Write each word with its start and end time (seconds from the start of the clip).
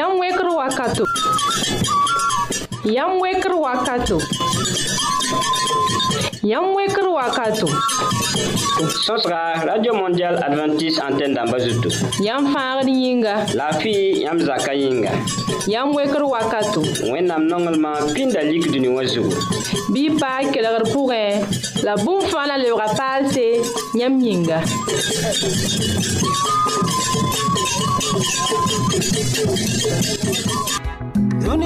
Yam 0.00 0.16
wekr 0.16 0.48
wakato. 0.56 1.04
Yam 2.88 3.20
wekr 3.20 3.52
wakatu. 3.52 4.16
Yam 6.40 6.72
Sosra, 9.04 9.60
Radio 9.66 9.92
Mondial 9.92 10.40
Adventist 10.42 10.98
Antenne 11.02 11.34
d'ambazutu 11.34 11.90
Yam 12.24 12.46
fangr 12.48 12.88
yinga. 12.88 13.44
La 13.54 13.70
fi 13.72 13.92
yam 14.24 14.38
zaka 14.38 14.72
yinga. 14.74 15.12
Yam 15.68 15.92
wekr 15.92 16.22
wakato. 16.32 16.80
Wennam 17.12 17.44
nongalma 17.50 17.92
pindalik 18.16 18.72
duni 18.72 18.88
wazugo. 18.88 19.36
Bi 19.92 20.08
pa 20.18 20.40
kelegr 20.50 20.84
pourin. 20.94 21.44
La 21.82 21.96
boum 21.96 22.22
fana 22.22 22.56
le 22.56 22.72
rapal 22.72 23.28
se 23.30 23.60
yam 24.00 24.18
yinga. 24.18 24.62
sãn 29.00 31.56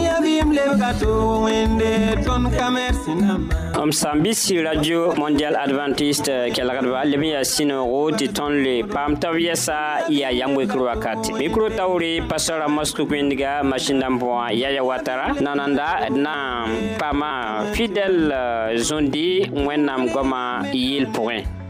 sambisi 3.92 4.62
radio 4.62 5.11
mondial 5.19 5.56
adventist 5.59 6.28
eh, 6.30 6.51
kelgdba 6.55 7.01
leb 7.11 7.19
n 7.27 7.34
yaa 7.34 7.42
sɩnego 7.55 8.02
tɩ 8.19 8.27
tõnd 8.39 8.56
le 8.65 8.75
paam 8.95 9.12
tab 9.20 9.34
yɛsa 9.34 10.06
yaa 10.15 10.30
yam 10.33 10.55
wekr 10.56 10.78
wakat 10.78 11.28
mikro 11.39 11.70
taoore 11.77 12.20
pasara 12.30 12.65
amos 12.70 12.92
kuk-wẽndga 12.95 13.64
masin 13.66 13.98
wã 14.23 14.48
yaya 14.55 14.83
watara 14.87 15.33
nananda 15.42 16.06
d 16.14 16.16
na 16.25 16.66
n 16.70 16.95
paama 17.01 17.66
fidɛl 17.75 18.16
eh, 18.42 18.66
zũndi 18.87 19.30
wẽnnaam 19.66 20.03
goamã 20.14 20.62
yɩɩl 20.73 21.06
pʋgẽ 21.14 21.63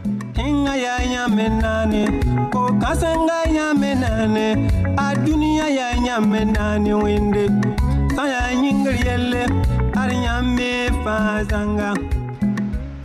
hinga 0.44 0.74
ya 0.76 0.94
nyamenane 1.08 2.04
ko 2.52 2.68
kasanga 2.80 3.48
nyamenane 3.48 4.68
a 4.96 5.16
duniya 5.16 5.68
ya 5.72 5.88
nyamenane 5.96 6.92
wende, 6.92 7.44
saya 8.12 8.52
nyingriele 8.52 9.48
ar 9.96 10.10
nyame 10.12 10.92
fazanga 11.02 11.96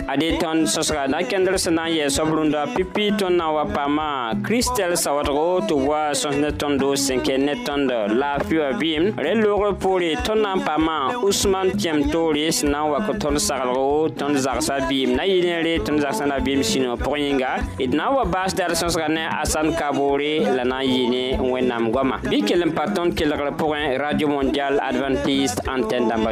ade 0.10 0.32
tõnd 0.42 0.66
sõsga 0.74 1.04
na 1.12 1.20
kẽndr 1.30 1.56
sẽn 1.62 1.76
na 1.78 1.86
n 1.88 1.90
yɛɛ 1.94 2.08
soab 2.16 2.30
rũndã 2.38 2.62
pipi 2.74 3.06
tõnd 3.20 3.36
na 3.40 3.46
n 3.50 3.52
wa 3.58 3.64
paama 3.76 4.10
kiristɛl 4.46 4.94
sawadgo 5.04 5.50
tɩ 5.70 5.76
wa 5.88 6.02
sõs 6.22 6.36
ne 6.42 6.50
tõndo 6.60 6.90
sẽn 7.06 7.20
kẽer 7.26 7.38
ne 7.46 7.54
tõnd 7.66 7.90
laafɩ 8.20 8.56
wã 8.62 8.70
vɩɩm 8.82 9.04
rẽ 9.24 9.32
loogr 9.42 9.72
poore 9.82 10.12
tõnd 10.26 10.42
na 10.42 10.50
n 10.58 10.60
usman 11.28 11.68
tẽm 11.82 11.98
toore 12.12 12.46
sẽn 12.58 12.70
na 12.74 12.80
n 12.82 12.84
wak 12.92 13.08
tõnd 13.24 13.38
saglgo 13.48 13.82
tõnd 13.82 14.12
tõnd 14.20 14.36
zagsã 14.42 14.76
na 16.32 16.38
sĩno 16.70 16.92
pʋgẽ 16.98 17.94
na 18.00 18.06
wa 18.16 18.24
baas 18.34 18.52
dar 18.58 18.72
sõsga 18.82 19.06
asan 19.44 19.68
kaboore 19.80 20.32
la 20.58 20.64
na 20.72 20.78
n 20.82 20.84
yɩ 20.90 21.04
ne 21.14 21.24
wẽnnaam 21.52 21.84
goamã 21.94 22.18
bɩ 22.30 22.38
kell 22.50 23.34
radio 24.04 24.28
mondial 24.28 24.74
adventiste 24.90 25.60
antenne 25.70 26.08
dãmbã 26.10 26.32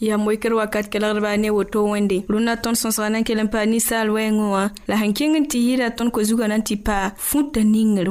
yaa 0.00 0.18
moekr 0.18 0.54
wakat 0.54 0.88
kelgdbã 0.88 1.36
ne 1.40 1.50
woto 1.50 1.84
wẽnde 1.92 2.18
rũndã 2.32 2.54
tõnd 2.62 2.78
sõsgã 2.80 3.08
na 3.10 3.22
n 3.22 3.26
kell 3.26 3.42
n 3.42 3.48
paa 3.52 3.66
ninsaal 3.66 4.08
wɛɛngẽ 4.14 4.46
wã 4.54 4.62
la 4.88 4.96
sẽn 5.00 5.12
kẽng 5.16 5.36
n 5.38 5.46
tɩ 5.50 5.58
yɩɩda 5.66 5.88
tõnd 5.96 6.10
ko-zugã 6.14 6.46
nan 6.50 6.62
tɩ 6.66 6.74
paa 6.86 7.10
fũta 7.16 7.60
ningr 7.64 8.06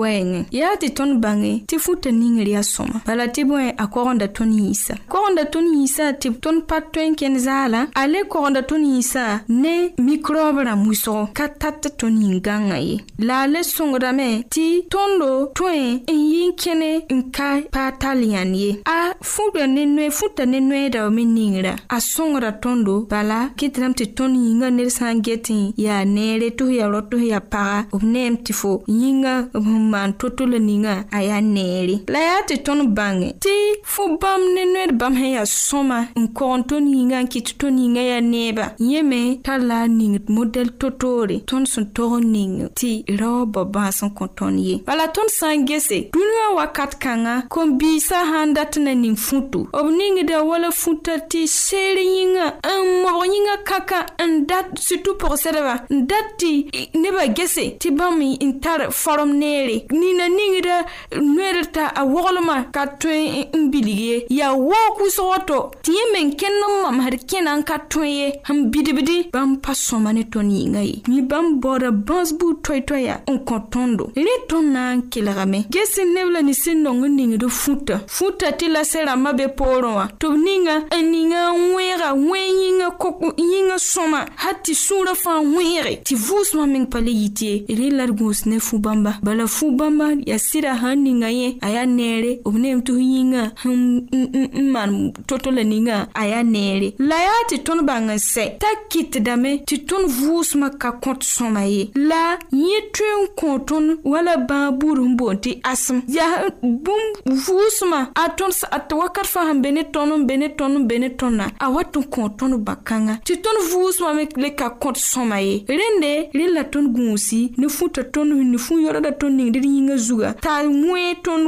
wɛɛngẽ 0.00 0.40
yaa 0.56 0.74
tɩ 0.80 0.86
tõnd 0.98 1.14
bãnge 1.24 1.52
tɩ 1.68 1.76
fũta 1.84 2.10
ningr 2.12 2.48
yaa 2.54 2.62
sõma 2.64 3.00
bala 3.06 3.24
tɩ 3.34 3.42
bõe 3.48 3.64
a 3.76 3.84
kogenda 3.86 4.26
tõnd 4.36 4.52
yĩnsã 4.60 4.94
kogenda 5.08 5.44
tõnd 5.52 5.68
yĩnsã 5.80 6.04
tɩ 6.20 6.28
tõnd 6.44 6.60
pa 6.68 6.76
tõe 6.92 7.04
n 7.10 7.14
kẽnd 7.16 7.38
zaala 7.46 7.80
ale 7.94 8.24
kogenda 8.28 8.60
tõnd 8.62 8.84
yĩnsã 8.86 9.24
ne 9.48 9.74
mikrob 9.98 10.60
rãmb 10.66 10.84
wʋsgo 10.86 11.32
ka 11.36 11.46
tat 11.60 11.80
tõnd 12.00 12.20
yĩn-gãngã 12.22 12.76
ye 12.80 12.96
la 13.24 13.44
a 13.44 13.48
le 13.48 13.60
sõngdame 13.64 14.44
tɩ 14.52 14.88
tõndo 14.92 15.50
tõe 15.56 16.00
n 16.10 16.14
yɩ 16.20 16.42
n 16.48 16.52
kẽne 16.56 16.88
n 17.12 17.18
ka 17.34 17.62
paa 17.72 17.90
tall 18.00 18.20
yãnd 18.22 18.56
ye 18.56 18.70
a 18.84 19.12
fũta 19.20 19.64
ne 19.66 19.84
noe 19.88 20.10
fũta 20.12 20.45
ne 20.46 20.60
noɛɛda 20.60 21.10
me 21.14 21.22
ningrã 21.24 21.74
a 21.88 21.98
sõngra 22.00 22.50
tõndo 22.62 22.94
bala 23.10 23.38
kɩt 23.58 23.74
rãmb 23.80 23.94
tɩ 23.98 24.04
tõnd 24.16 24.34
yĩngã 24.44 24.68
ned 24.76 24.88
sã 24.96 25.06
n 25.14 25.18
get 25.22 25.50
n 25.50 25.74
yaa 25.76 26.04
neere 26.06 26.48
tɩ 26.56 26.62
f 26.64 26.70
yaa 26.78 26.88
rao 26.92 27.02
tɩ 27.10 27.16
f 27.18 27.22
yaa 27.32 27.42
paga 27.52 27.78
b 27.90 28.02
neem 28.14 28.34
tɩ 28.38 28.54
fo 28.60 28.70
yĩngã 28.86 29.50
b 29.52 29.58
sẽn 29.66 29.82
maan 29.92 30.12
to-to 30.18 30.46
la 30.46 30.58
ningã 30.58 30.94
a 31.10 31.18
yaa 31.28 31.40
neere 31.42 31.96
la 32.08 32.20
yaa 32.22 32.40
tɩ 32.48 32.56
tõnd 32.64 32.84
bãnge 32.96 33.28
tɩ 33.44 33.54
fo 33.92 34.02
bãmb 34.22 34.44
ne 34.54 34.62
noɛd 34.74 34.92
bãmb 35.00 35.16
sẽn 35.18 35.32
yaa 35.34 35.46
sõma 35.68 35.98
n 36.14 36.24
kogn 36.34 36.62
tõnd 36.70 36.88
yĩngã 36.94 37.18
n 37.26 37.30
kɩt 37.32 37.46
tõnd 37.58 37.78
yĩngã 37.82 38.02
yaa 38.12 38.20
neebã 38.22 38.64
yẽ 38.78 39.02
me 39.02 39.20
tar 39.42 39.58
la 39.60 39.82
a 39.84 39.88
ning 39.88 40.14
modɛl 40.30 40.68
to-toore 40.78 41.42
tõnd 41.50 41.66
sẽn 41.66 41.84
tog 41.94 42.22
n 42.22 42.30
ning 42.32 42.52
tɩ 42.78 43.02
rao 43.20 43.42
ba-bãa 43.50 43.90
sẽn 43.90 44.14
kõ 44.14 44.26
tõnd 44.38 44.60
ye 44.62 44.78
bala 44.86 45.06
tõnd 45.10 45.30
sã 45.34 45.50
n 45.58 45.66
gese 45.66 45.98
dũniyã 46.14 46.48
wakat 46.54 46.94
kãngã 47.02 47.42
kom-biisã 47.50 48.18
sã 48.30 48.46
n 48.46 48.54
dat 48.54 48.78
n 48.78 48.86
na 48.86 48.92
ning 48.94 49.18
fũtu 49.18 49.66
b 49.74 49.90
ningda 49.90 50.35
ya 50.36 50.42
wala 50.42 50.70
fũta 50.70 51.14
tɩ 51.32 51.46
seer 51.48 51.96
yĩngã 51.96 52.44
n 52.60 52.84
mobg 53.02 53.24
yĩngã 53.36 53.54
kaka 53.64 54.00
n 54.20 54.44
dat 54.44 54.68
surtout 54.78 55.16
pʋgsɛdbã 55.22 55.74
n 55.90 56.06
dat 56.10 56.26
tɩ 56.36 56.68
nebã 57.00 57.24
gese 57.36 57.64
tɩ 57.80 57.88
bãmb 57.98 58.20
n 58.44 58.60
tar 58.60 58.92
form 58.92 59.30
neere 59.40 59.78
nina 59.90 60.28
ningda 60.28 60.76
noɛd 61.16 61.72
t'a 61.72 61.86
a 62.00 62.04
woglmã 62.04 62.68
ka 62.72 62.84
tõe 63.00 63.48
n 63.54 63.70
bilg 63.72 63.88
ye 63.88 64.16
yaa 64.28 64.52
waoog 64.52 65.00
wʋsg 65.08 65.22
woto 65.24 65.58
tɩ 65.82 65.92
yẽ 65.96 66.04
me 66.12 66.20
n 66.20 66.30
kẽnd 66.36 66.60
n 66.60 66.72
mamsd 66.84 67.14
kẽna 67.28 67.56
n 67.56 67.64
ka 67.64 67.78
tõe 67.88 68.04
ye 68.04 68.26
sẽn 68.44 68.68
bidbdi 68.68 69.18
bãmb 69.32 69.62
pa 69.64 69.72
sõma 69.72 70.12
ne 70.12 70.28
tõnd 70.28 70.52
yĩngã 70.52 70.80
ye 70.84 71.00
mi 71.08 71.24
bãmb 71.24 71.64
baooda 71.64 71.88
bãns 71.90 72.36
buud 72.36 72.60
toɛy-toɛya 72.60 73.24
n 73.24 73.40
kõ 73.48 73.62
tõndo 73.72 74.12
rẽ 74.12 74.36
tõnd 74.52 74.68
na 74.68 75.00
n 75.00 75.08
kelgame 75.08 75.64
ges 75.72 75.96
neb 76.04 76.28
la 76.28 76.44
nins 76.44 76.60
n 76.68 76.84
nong 76.84 77.08
n 77.08 77.16
ningd 77.16 77.48
fũta 77.48 78.04
fũta 78.06 78.52
tɩ 78.52 78.68
la 78.68 78.84
sẽn 78.84 79.08
rãmbã 79.08 79.32
be 79.32 79.48
poorẽ 79.56 79.96
wã 79.96 80.04
tɩ 80.26 80.32
b 80.34 80.38
ninga 80.48 80.76
a 80.90 80.96
e 80.98 81.02
ninga 81.12 81.42
n 81.52 81.74
wẽega 81.76 82.10
wẽ 82.28 82.44
yĩngã 82.60 82.88
kok 82.98 83.16
yĩngã 83.50 83.76
sõma 83.78 84.20
hat 84.42 84.56
tɩ 84.64 84.72
sũurã 84.84 85.14
fãa 85.22 85.40
wẽege 85.54 85.92
tɩ 86.06 86.14
vʋʋsmã 86.26 86.64
meng 86.72 86.86
pa 86.92 86.98
le 87.06 87.10
yit 87.20 87.38
ye 87.42 87.52
rẽ 87.78 87.90
la 87.98 88.06
d 88.06 88.12
gũus 88.18 88.46
ne 88.46 88.58
fu 88.58 88.78
bãmba 88.78 89.12
bala 89.22 89.46
fu 89.46 89.70
bãmba 89.78 90.06
yaa 90.26 90.38
sɩda 90.48 90.72
sãn 90.80 90.96
ninga 91.04 91.28
yẽ 91.40 91.54
a 91.60 91.68
yaa 91.74 91.86
neere 91.86 92.32
b 92.44 92.54
neem 92.58 92.80
tɩ 92.86 92.92
f 92.98 93.02
yĩngã 93.12 93.42
n 93.66 94.70
maan 94.74 94.92
to-to 95.26 95.50
la 95.50 95.62
ninga 95.64 96.08
a 96.14 96.22
yaa 96.26 96.42
neere 96.42 96.92
la 96.98 97.16
yaa 97.26 97.42
tɩ 97.48 97.56
tõnd 97.66 97.86
bãng 97.86 98.10
n 98.10 98.18
sɛ 98.18 98.44
t'a 98.60 98.70
kɩtdame 98.90 99.50
tɩ 99.66 99.76
tõnd 99.88 100.06
vʋʋsmã 100.10 100.68
ka 100.82 100.90
kõt 101.04 101.22
sõma 101.22 101.62
ye 101.66 101.88
la 101.94 102.38
yẽ 102.52 102.80
tõe 102.90 103.12
n 103.14 103.22
kõ 103.38 103.58
tõnd 103.66 104.02
wala 104.04 104.36
bãa 104.48 104.70
buud 104.72 104.98
sẽn 104.98 105.14
boond 105.16 105.38
tɩ 105.42 105.50
asem 105.62 106.02
yaa 106.08 106.50
bũmb 106.62 107.22
vʋʋsmã 107.46 107.98
a 108.14 108.24
tõnd 108.34 108.54
a 108.70 108.78
wakat 108.96 109.26
fãa 109.32 109.46
sẽn 109.52 109.62
be 109.62 109.70
ne 109.70 109.82
tõnd 109.92 110.15
tõnd 110.16 110.26
be 110.26 110.36
ne 110.36 110.48
tõnd 110.48 110.78
n 110.78 110.86
be 110.88 110.98
ne 110.98 111.08
tõndã 111.10 111.46
a 111.60 111.68
wa 111.70 111.82
tɩ 111.84 112.00
n 112.00 112.08
kõ 112.12 112.28
tõnd 112.38 112.54
bã-kãngã 112.64 113.20
tɩ 113.26 113.34
tõnd 113.44 113.58
vʋʋsmã 113.70 114.10
me 114.16 114.24
le 114.42 114.50
ka 114.56 114.68
kõt 114.80 114.96
sõma 114.96 115.38
ye 115.40 115.60
rẽnde 115.68 116.30
rẽ 116.32 116.46
la 116.54 116.62
tõnd 116.64 116.92
gũusi 116.96 117.50
ne 117.58 117.68
fũta 117.68 118.02
tõnd 118.14 118.32
ne 118.34 118.58
fũ 118.58 118.78
yoodã 118.80 119.10
tõnd 119.20 119.36
ningd 119.36 119.56
d 119.60 119.64
yĩngã 119.64 119.96
zugã 119.96 120.30
t'a 120.40 120.62
wẽ 120.64 121.20
tõnd 121.24 121.46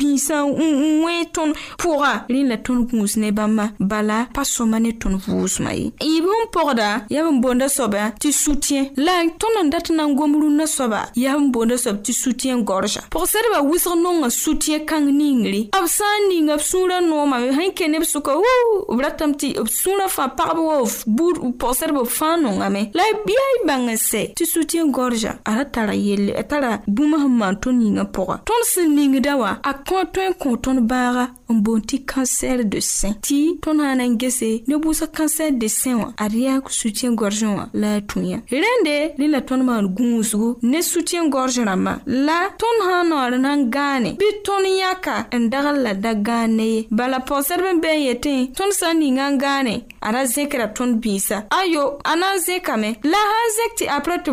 bĩisã 0.00 0.44
n 0.48 1.02
wẽ 1.04 1.30
tõnd 1.36 1.52
pʋga 1.80 2.12
rẽ 2.32 2.40
la 2.48 2.56
tõnd 2.60 2.88
gũus 2.90 3.16
ne 3.20 3.30
bãmbã 3.32 3.64
bala 3.80 4.26
pa 4.32 4.42
sõma 4.44 4.80
ne 4.80 4.92
tõnd 4.96 5.20
vʋʋsmã 5.28 5.70
ye 5.76 5.90
yɩb 6.00 6.24
n 6.24 6.44
pʋgda 6.56 6.88
yaa 7.12 7.28
n 7.28 7.40
boonda 7.40 7.68
soaba 7.68 8.12
tɩ 8.16 8.32
sutien 8.32 8.88
la 8.96 9.20
tõnd 9.36 9.66
n 9.66 9.70
dat 9.70 9.90
n 9.92 10.00
na 10.00 10.06
n 10.08 10.16
gom 10.16 10.36
rũndã 10.40 10.64
soaba 10.66 11.10
yaa 11.16 11.36
n 11.36 11.50
boonda 11.52 11.76
soab 11.76 12.00
tɩ 12.00 12.12
sutien 12.16 12.64
gorza 12.64 13.04
pʋgsdbã 13.12 13.60
wʋsg 13.62 13.92
nonga 14.00 14.28
sutien 14.32 14.84
kãng 14.86 15.10
ningre 15.12 15.68
b 15.72 15.86
sã 15.90 16.06
n 16.20 16.20
ning 16.32 16.48
b 16.50 16.60
sũurã 16.62 17.00
noomame 17.02 17.52
sẽn 17.52 17.72
kẽ 17.76 17.86
neb 17.90 18.05
sʋka 18.12 18.32
wuu 18.42 18.96
b 18.96 19.02
ratame 19.04 19.34
tɩ 19.40 19.48
b 19.62 19.66
sũurã 19.80 20.06
fãa 20.16 20.28
pagb 20.38 20.58
wa 20.68 20.76
buud 21.16 21.36
pɔgsdb 21.60 21.96
fãa 22.18 22.36
nongame 22.42 22.80
la 22.98 23.04
b 23.26 23.28
yaa 23.36 23.50
y 23.56 23.58
bãng 23.66 23.84
n 23.90 23.96
sɛ 23.98 24.32
tɩ 24.38 24.44
sutien 24.52 24.90
gorgã 24.94 25.32
a 25.44 25.50
ra 25.58 25.64
tara 25.64 25.94
yelle 25.94 26.32
a 26.38 26.42
tara 26.42 26.80
bũmb 26.86 27.14
sẽn 27.18 27.34
maan 27.38 27.56
tõnd 27.60 27.82
yĩngã 27.82 28.04
pʋga 28.14 28.36
tõnd 28.46 28.64
sẽn 28.72 28.94
ningda 28.96 29.34
wa 29.36 29.50
a 29.62 29.72
kõ 29.74 30.04
tõe 30.14 30.26
n 30.30 30.34
kõ 30.40 30.50
tõnd 30.62 30.80
baaga 30.90 31.24
n 31.50 31.62
boond 31.62 31.84
tɩ 31.88 31.96
kansɛr 32.06 32.62
de 32.70 32.80
sẽ 32.80 33.10
tɩ 33.26 33.58
tõnd 33.62 33.80
sã 33.82 33.94
na 33.98 34.04
n 34.06 34.14
gese 34.18 34.62
ne 34.68 34.76
busa 34.78 35.06
kansɛr 35.10 35.50
de 35.58 35.66
sẽ 35.68 35.92
wã 35.98 36.08
ad 36.16 36.32
yaa 36.34 36.62
sutien 36.70 37.14
gorgẽ 37.18 37.46
wã 37.50 37.64
la 37.74 37.98
a 37.98 38.00
tũyã 38.06 38.38
rẽnde 38.50 38.94
rẽ 39.18 39.26
la 39.28 39.40
tõnd 39.42 39.64
maan 39.66 39.90
gũusgu 39.96 40.56
ne 40.62 40.78
sutien 40.82 41.26
gorge 41.30 41.58
rãmbã 41.64 41.98
la 42.06 42.50
tõnd 42.58 42.84
sã 42.86 43.02
n 43.02 43.08
noor 43.10 43.32
na 43.42 43.52
n 43.56 43.66
gãane 43.70 44.10
bɩ 44.20 44.26
tõnd 44.46 44.66
yãka 44.78 45.16
n 45.34 45.50
dagl 45.50 45.82
la 45.82 45.92
da 45.94 46.12
gãan 46.14 46.56
ne 46.58 46.64
ye 46.66 46.80
bala 46.90 47.18
pɔgsdb 47.26 47.66
n 47.66 47.78
be 47.82 47.95
ye 47.96 48.12
yetẽ 48.12 48.34
tõnd 48.56 48.76
sã 48.76 48.92
n 48.92 49.00
ninga 49.00 49.26
n 49.32 49.38
gãane 49.40 49.74
a 50.04 50.12
ra 50.14 50.22
zẽkra 50.28 50.68
tõnd 50.76 51.00
biisã 51.02 51.42
ayo 51.56 51.98
a 52.04 52.12
eh, 52.12 52.18
na 52.20 52.32
n 52.36 52.42
zẽkame 52.42 52.90
la 53.08 53.16
sãn 53.32 53.52
zẽk 53.56 53.72
tɩ 53.78 53.84
aprã 53.96 54.14
tɩ 54.24 54.30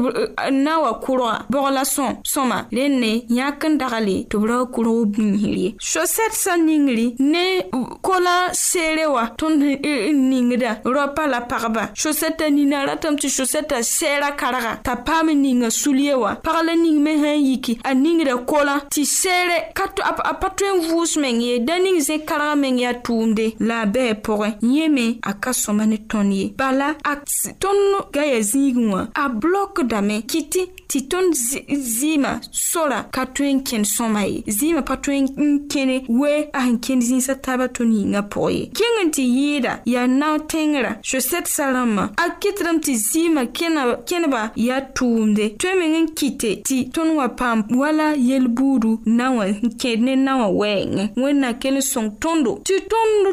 n 0.51 0.59
na 0.63 0.73
n 0.75 0.81
wa 0.83 0.91
kʋrga 0.99 1.35
bɔg 1.51 1.67
la 1.75 1.83
sõ 1.87 2.07
sõma 2.27 2.59
rẽnd 2.73 2.97
ne 3.01 3.11
yãk 3.31 3.63
n 3.67 3.77
dagle 3.79 4.15
tɩ 4.29 4.35
b 4.41 4.43
ra 4.49 4.57
kʋrg 4.67 5.03
b 5.05 5.13
bĩisr 5.15 5.55
ye 5.63 5.69
sosɛt 5.79 6.33
sã 6.37 6.53
ningri 6.59 7.07
ne 7.19 7.63
kola 8.03 8.51
seere 8.53 9.07
wa 9.07 9.23
tõnd 9.37 9.63
n 9.63 9.79
eh, 9.79 10.11
ningda 10.11 10.81
raopa 10.83 11.27
la 11.27 11.41
pagba 11.47 11.89
so-sɛta 11.95 12.49
nina 12.51 12.83
ratame 12.85 13.17
tɩ 13.17 13.27
so 13.31 13.43
sɛɛra 13.47 14.35
karga 14.35 14.79
t'a 14.83 14.95
paam 15.05 15.29
n 15.31 15.39
ninga 15.41 15.69
sul 15.71 15.97
ye 15.99 16.13
wa 16.13 16.35
pag 16.35 16.63
la 16.67 16.73
ning 16.75 16.99
me 17.01 17.15
sãn 17.17 17.39
yiki 17.39 17.79
a 17.83 17.93
ningda 17.93 18.35
kola 18.45 18.79
tɩ 18.91 19.03
seere 19.07 19.71
a 19.73 20.33
pa 20.35 20.49
tõe 20.55 20.69
n 20.71 20.79
vʋʋs 20.91 21.11
meng 21.21 21.39
ye 21.41 21.59
da 21.63 21.77
ning 21.77 21.99
zẽ-karga 22.01 22.55
meng 22.59 22.79
yaa 22.81 22.95
tʋʋmde 23.03 23.52
ye 23.59 23.65
la 23.67 23.81
a 23.81 23.85
bɛɛ 23.85 24.13
pʋgẽ 24.23 24.53
yẽ 24.71 24.89
me 24.91 25.19
a 25.23 25.33
ka 25.33 25.51
sõma 25.53 25.85
ne 25.85 25.97
tõnd 26.09 26.33
ye 26.33 26.53
bala 26.57 26.95
a 27.03 27.15
tõnd 27.59 28.11
gaya 28.13 28.39
zĩigẽ 28.41 28.89
wã 28.91 29.07
a 29.15 29.25
blokdame 29.29 30.21
kɩtɩ 30.29 30.61
tɩ 30.89 30.99
tõnd 31.09 31.33
zɩɩmã 31.69 32.39
sora 32.53 33.05
ka 33.13 33.25
tõe 33.35 33.51
n 33.53 33.63
kẽnd 33.63 33.85
sõma 33.85 34.23
ye 34.25 34.41
zɩɩmã 34.47 34.81
pa 34.87 34.95
tõe 34.95 35.17
n 35.19 35.67
kẽne 35.69 36.01
we 36.09 36.47
a 36.53 36.63
sẽn 36.63 36.77
kẽnd 36.79 37.01
zĩisã 37.03 37.35
taabã 37.43 37.67
tõnd 37.75 37.93
yĩngã 37.93 38.21
pʋgẽ 38.31 38.51
ye 38.57 38.65
kẽng 38.73 38.97
n 39.03 39.11
tɩ 39.11 39.21
yɩɩda 39.23 39.71
yaa 39.93 40.07
nao 40.07 40.37
tẽngrã 40.49 40.91
sosɛd 41.03 41.45
sã 41.47 41.65
rãmbã 41.73 42.03
a 42.17 42.25
kɩtdame 42.41 42.79
tɩ 42.83 42.91
zɩɩmã 42.95 43.41
kẽnebã 44.07 44.41
yaa 44.67 44.81
tʋʋmde 44.95 45.45
tõe 45.61 45.73
meng 45.79 45.95
n 46.03 46.07
kɩte 46.17 46.49
tɩ 46.65 46.77
tõnd 46.93 47.11
wã 47.17 47.27
paam 47.37 47.63
wala 47.75 48.13
yel-buudu 48.17 49.01
na 49.05 49.31
wã 49.35 49.45
n 49.45 49.71
kẽed 49.81 49.99
ne 50.01 50.15
na 50.15 50.33
wã 50.41 50.47
wɛɛngẽ 50.49 51.05
wẽnnaam 51.19 51.55
kell 51.61 51.75
n 51.77 51.81
sõng 51.83 52.09
tõndo 52.21 52.51
tɩ 52.65 52.77
tõnd 52.91 53.32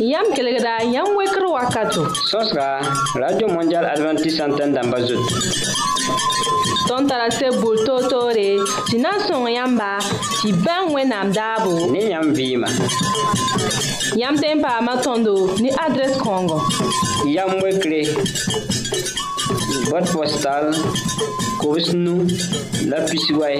Yam 0.00 0.32
kelegda, 0.32 0.82
yam 0.92 1.16
wekro 1.16 1.52
wakato. 1.52 2.04
Sos 2.28 2.52
ka, 2.52 2.80
Radio 3.14 3.48
Mondial 3.48 3.84
Adventist 3.88 4.36
Santen 4.36 4.74
damba 4.74 4.98
zot. 5.00 5.24
Ton 6.86 7.08
tarase 7.08 7.48
boul 7.62 7.76
to 7.80 8.04
to 8.06 8.28
re, 8.28 8.58
si 8.88 8.98
nan 8.98 9.18
son 9.24 9.46
yamba, 9.50 9.96
si 10.42 10.52
ben 10.52 10.92
we 10.92 11.02
nam 11.04 11.32
dabo. 11.32 11.88
Ne 11.90 12.10
yam 12.10 12.34
vima. 12.34 12.68
Yam 14.16 14.36
tempa 14.36 14.80
matondo, 14.84 15.56
ni 15.60 15.70
adres 15.70 16.18
kongo. 16.18 16.60
Yam 17.26 17.56
wekre, 17.62 18.04
bot 19.90 20.04
postal, 20.12 20.74
kobs 21.66 21.90
nu 21.98 22.22
la 22.86 23.02
pisiway 23.10 23.58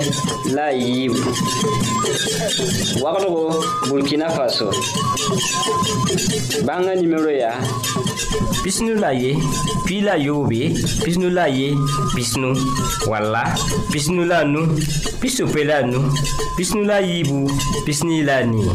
la 0.54 0.70
a 0.70 0.70
yiibu 0.70 1.18
wagdgo 3.02 3.50
burkina 3.90 4.30
faso 4.30 4.70
bãngã 6.62 6.94
nimero 7.02 7.34
yaa 7.34 7.58
pisnu 8.62 8.94
la 8.94 9.10
ye 9.10 9.34
pii 9.90 10.06
la 10.06 10.14
yoob 10.14 10.52
ye 10.54 10.70
pisnu 11.02 11.34
la 11.34 11.50
ye 11.50 11.74
pisnu 12.14 12.54
walla 13.10 13.42
pisnu 13.90 14.22
la 14.22 14.46
nu 14.46 14.62
pisope 15.18 15.66
la 15.66 15.82
nu 15.82 16.06
pisnu 16.56 16.86
la 16.86 17.02
yiibu 17.02 17.50
pisni 17.82 18.22
la 18.22 18.42
nii 18.46 18.70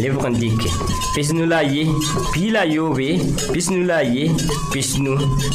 lebg 0.00 0.24
n 0.24 0.34
dɩke 0.40 0.70
pisnu 1.14 1.44
la 1.46 1.60
ye 1.60 1.84
pii 2.32 2.48
la 2.50 2.64
yoob 2.64 2.96
ye 2.98 3.20
pisnu 3.52 3.84
la 3.84 4.00
ye 4.00 4.32
pisnu 4.72 5.12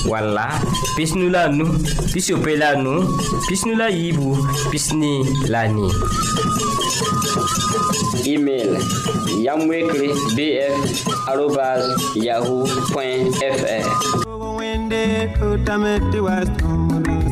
walla 0.10 0.62
pisnu 0.96 1.26
la 1.34 1.50
nu 1.50 1.66
pisope 2.14 2.54
la 2.62 2.76
nu 2.78 3.15
Pisnula 3.48 3.88
ibu, 3.88 4.36
pisni 4.76 5.24
lani. 5.48 5.88
Email 8.28 8.76
yamwekri 9.40 10.12
bf 10.36 10.76
arobas 11.28 11.86
yahoo.fr 12.16 13.88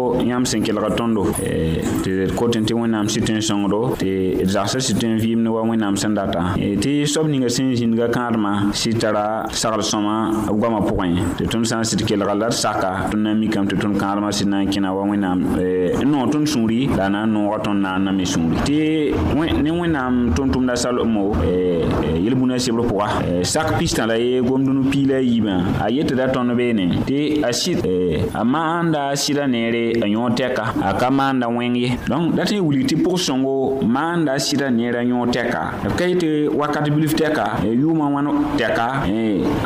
yam 0.19 0.45
sen 0.45 0.63
ke 0.63 0.73
lra 0.73 0.89
ton 0.95 1.11
e, 1.11 1.13
do. 1.13 1.25
Te 2.03 2.11
kotente 2.35 2.75
wè 2.75 2.87
nam 2.89 3.07
siten 3.09 3.41
son 3.41 3.67
do, 3.69 3.81
te 3.99 4.45
zase 4.45 4.79
siten 4.85 5.17
vye 5.21 5.35
mne 5.37 5.53
wè 5.55 5.63
wè 5.69 5.77
nam 5.79 5.95
sen 5.99 6.15
data. 6.17 6.51
E, 6.59 6.75
te 6.81 6.93
sop 7.09 7.27
ninge 7.31 7.49
senjin 7.49 7.95
gwa 7.95 8.07
kandma, 8.11 8.53
sitara, 8.75 9.25
saral 9.51 9.83
sonman, 9.87 10.47
wè 10.49 10.71
mwa 10.71 10.81
pouwen. 10.87 11.15
Te 11.39 11.47
ton 11.51 11.65
san 11.67 11.83
siten 11.87 12.07
ke 12.09 12.17
lra 12.19 12.35
lart 12.37 12.55
sakka, 12.57 13.07
ton 13.11 13.23
nan 13.27 13.39
mikam 13.41 13.67
te 13.69 13.77
ton 13.81 13.95
kandma, 13.99 14.31
siten 14.35 14.55
nan 14.55 14.71
kena 14.73 14.91
wè 14.97 15.07
wè 15.11 15.19
nam. 15.21 15.43
E, 15.61 15.67
non 16.07 16.29
ton 16.33 16.45
soumri, 16.45 16.85
nan 16.91 17.15
nan 17.15 17.31
non 17.35 17.49
raton 17.51 17.81
nan 17.85 18.03
nanme 18.09 18.25
soumri. 18.29 18.61
Te 18.67 19.37
wè, 19.37 19.49
nen 19.61 19.71
wè 19.79 19.89
nam 19.93 20.21
ton 20.37 20.51
ton 20.53 20.67
da 20.71 20.75
sal 20.75 20.99
omo, 21.05 21.29
e, 21.45 21.55
e, 22.03 22.15
elboune 22.25 22.59
se 22.59 22.71
blopwa. 22.75 23.09
Sak 23.47 23.75
pistan 23.79 24.07
la 24.11 24.15
ye, 24.19 24.41
gom 24.45 24.63
dono 24.65 24.87
pile 24.91 25.21
yiben, 25.23 25.75
ayet 25.81 26.13
da 26.17 26.29
ton 26.31 26.53
be 26.57 26.71
nè. 26.77 26.89
Te 27.07 27.23
asit, 27.47 27.85
e, 27.85 28.21
a 28.33 28.43
man 28.45 28.69
an 28.85 28.89
da 28.95 29.07
asit 29.15 29.37
anere 29.41 29.81
tɩ 30.01 30.07
yõ 30.07 30.29
tɛka 30.35 30.63
a 30.81 30.93
ka 30.93 31.09
maanda 31.11 31.47
wẽng 31.47 31.75
ye 31.77 31.89
donc 32.09 32.35
dat 32.35 32.51
n 32.51 32.59
wilg 32.65 32.87
tɩ 32.87 32.97
pʋg-sõngo 33.05 33.85
maanda 33.85 34.33
sɩda 34.37 34.69
neera 34.71 35.03
yõ 35.03 35.25
tɛka 35.29 35.85
b 35.85 35.95
ka 35.95 36.05
yetɩ 36.09 36.49
wakat 36.57 36.89
bilf 36.89 37.13
tɛka 37.15 37.61
yʋʋmã 37.65 38.05
wãn 38.13 38.25
tɛka 38.57 39.05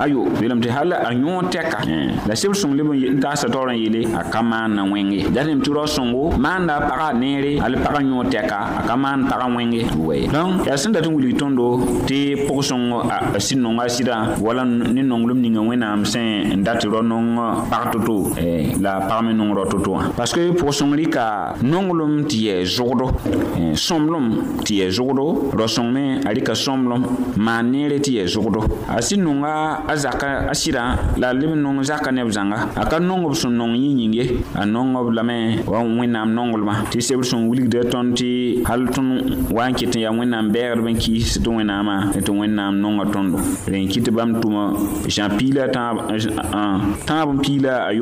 ayo 0.03 0.25
yeelame 0.41 0.59
tɩ 0.61 0.69
hal 0.71 0.91
a 0.93 1.13
yõ 1.13 1.41
tɛka 1.51 1.77
e, 1.87 2.13
la 2.27 2.35
seb 2.35 2.51
sõng 2.53 2.75
leb 2.75 2.91
n 3.15 3.19
taasa 3.19 3.49
taoor 3.49 3.69
n 3.71 3.77
yeele 3.77 4.05
a 4.13 4.23
ka 4.29 4.41
maanda 4.41 4.83
wẽng 4.83 5.11
ye 5.11 5.23
dat 5.31 5.47
yem 5.47 5.61
tɩ 5.61 5.73
rao 5.73 5.85
sõngo 5.87 6.35
maanda 6.37 6.81
pagã 6.81 7.13
neere 7.17 7.59
al 7.63 7.75
pagã 7.79 8.03
yõ 8.03 8.23
tɛka 8.27 8.59
a 8.79 8.81
ka 8.87 8.95
maan 8.97 9.25
pagã 9.27 9.47
wẽng 9.55 9.71
ye 9.73 9.85
donc 10.31 10.65
yaa 10.67 10.75
sẽn 10.75 10.91
dat 10.91 11.07
n 11.07 11.15
wilg 11.15 11.37
tõndo 11.39 11.79
tɩ 12.05 12.49
pʋg-sõng 12.49 13.07
a 13.09 13.39
sɩd 13.39 13.59
nonga 13.61 13.87
sɩdã 13.87 14.35
wala 14.41 14.65
ne 14.65 15.01
nonglem 15.01 15.39
ninga 15.41 15.61
wẽnnaam 15.61 16.03
sẽn 16.05 16.59
n 16.59 16.63
dat 16.63 16.83
rao 16.83 17.01
nong 17.01 17.39
pag 17.71 17.91
to-to 17.93 18.35
la 18.81 18.99
pag 18.99 19.23
me 19.23 19.31
nong 19.33 19.53
rao 19.55 19.65
to-to 19.65 19.91
wã 19.95 20.24
parce 20.25 20.33
que 20.37 20.49
pʋʋsõng 20.57 20.91
rɩka 20.97 21.53
nonglem 21.61 22.23
tɩ 22.27 22.37
yɛ 22.47 22.63
zʋgdo 22.65 23.75
sõmlem 23.75 24.25
tɩ 24.65 24.73
yɛ 24.81 24.87
zʋgdo 24.89 25.25
raosõng 25.55 25.91
me 25.93 26.17
a 26.25 26.33
rɩka 26.33 26.55
sõmlem 26.55 27.03
maan 27.37 27.75
a 27.75 29.15
nonga 29.17 29.93
la 31.17 31.31
leb 31.33 31.55
nong 31.55 31.83
zaka 31.83 32.11
neb 32.11 32.27
a 32.37 32.85
ka 32.89 32.97
nong 32.99 33.33
nong 33.45 33.77
a 34.57 34.65
nong 34.65 34.97
b 35.05 35.13
lame 35.13 35.59
wa 35.67 35.79
wẽnnaam 35.83 36.33
nonglmã 36.33 36.73
tɩ 36.89 36.99
sebd 37.01 37.23
sẽn 37.23 37.45
wilgda 37.47 37.83
tõnd 37.91 38.17
tɩ 38.17 38.63
hal 38.67 38.87
tõnd 38.89 39.53
wa 39.53 39.69
n 39.69 39.73
ket 39.75 39.93
n 39.95 39.99
yaa 40.01 40.11
wẽnnaam 40.11 40.49
bɛɛgdb 40.49 40.89
n 40.89 40.97
kiis 40.97 41.37
tɩ 41.37 41.53
wẽnnaamã 41.53 42.11
tɩ 42.17 42.33
pila 42.33 42.71
nonga 42.71 43.05
tõndo 43.13 43.37
rẽn 43.67 43.87
kɩt 43.93 44.09
bãmb 44.09 44.41
tʋma 44.41 44.65
tan 47.05 47.37
piila 47.37 47.93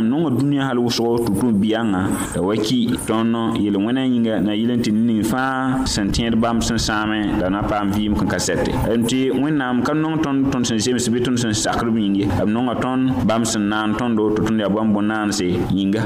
nonga 0.00 0.30
dunya 0.38 0.62
hal 0.68 0.78
tʋgsgo 1.02 1.18
tʋm-tũm 1.24 1.52
biyaangã 1.62 2.00
wa 2.46 2.54
ki 2.56 2.78
tõnd 3.06 3.58
yel-wẽnã 3.58 4.02
yĩnga 4.06 4.34
na 4.46 4.52
yɩl 4.54 4.72
n 4.76 4.82
tɩ 4.82 4.90
ning 4.92 5.22
fãa 5.24 5.84
sẽn 5.86 6.10
tẽed 6.12 6.34
bãmb 6.40 6.62
sẽn 6.62 6.78
sãame 6.78 7.20
la 7.40 7.48
na 7.50 7.62
paam 7.62 7.90
vɩɩm 7.90 8.14
kẽn 8.18 8.28
ka 8.28 8.38
sɛte 8.38 8.70
n 8.96 9.02
tɩ 9.06 9.34
wẽnnaam 9.42 9.82
ka 9.84 9.94
nong 9.94 10.22
tõnd 10.22 10.52
tõnd 10.52 10.64
sẽn 10.66 10.78
zems 10.78 11.08
bɩ 11.10 11.18
tõnd 11.26 11.38
sẽn 11.42 11.54
sakdb 11.54 11.96
yĩnge 11.98 12.26
b 12.44 12.48
nonga 12.48 12.74
tõnd 12.82 13.10
bãmb 13.26 13.44
sẽn 13.44 13.66
naan 13.68 13.94
tõndo 13.98 14.28
tɩ 14.36 14.46
tõnd 14.46 14.60
yaa 14.62 14.68
bõe 14.70 14.84
bõn-naanse 14.94 15.46
yĩnga 15.70 16.02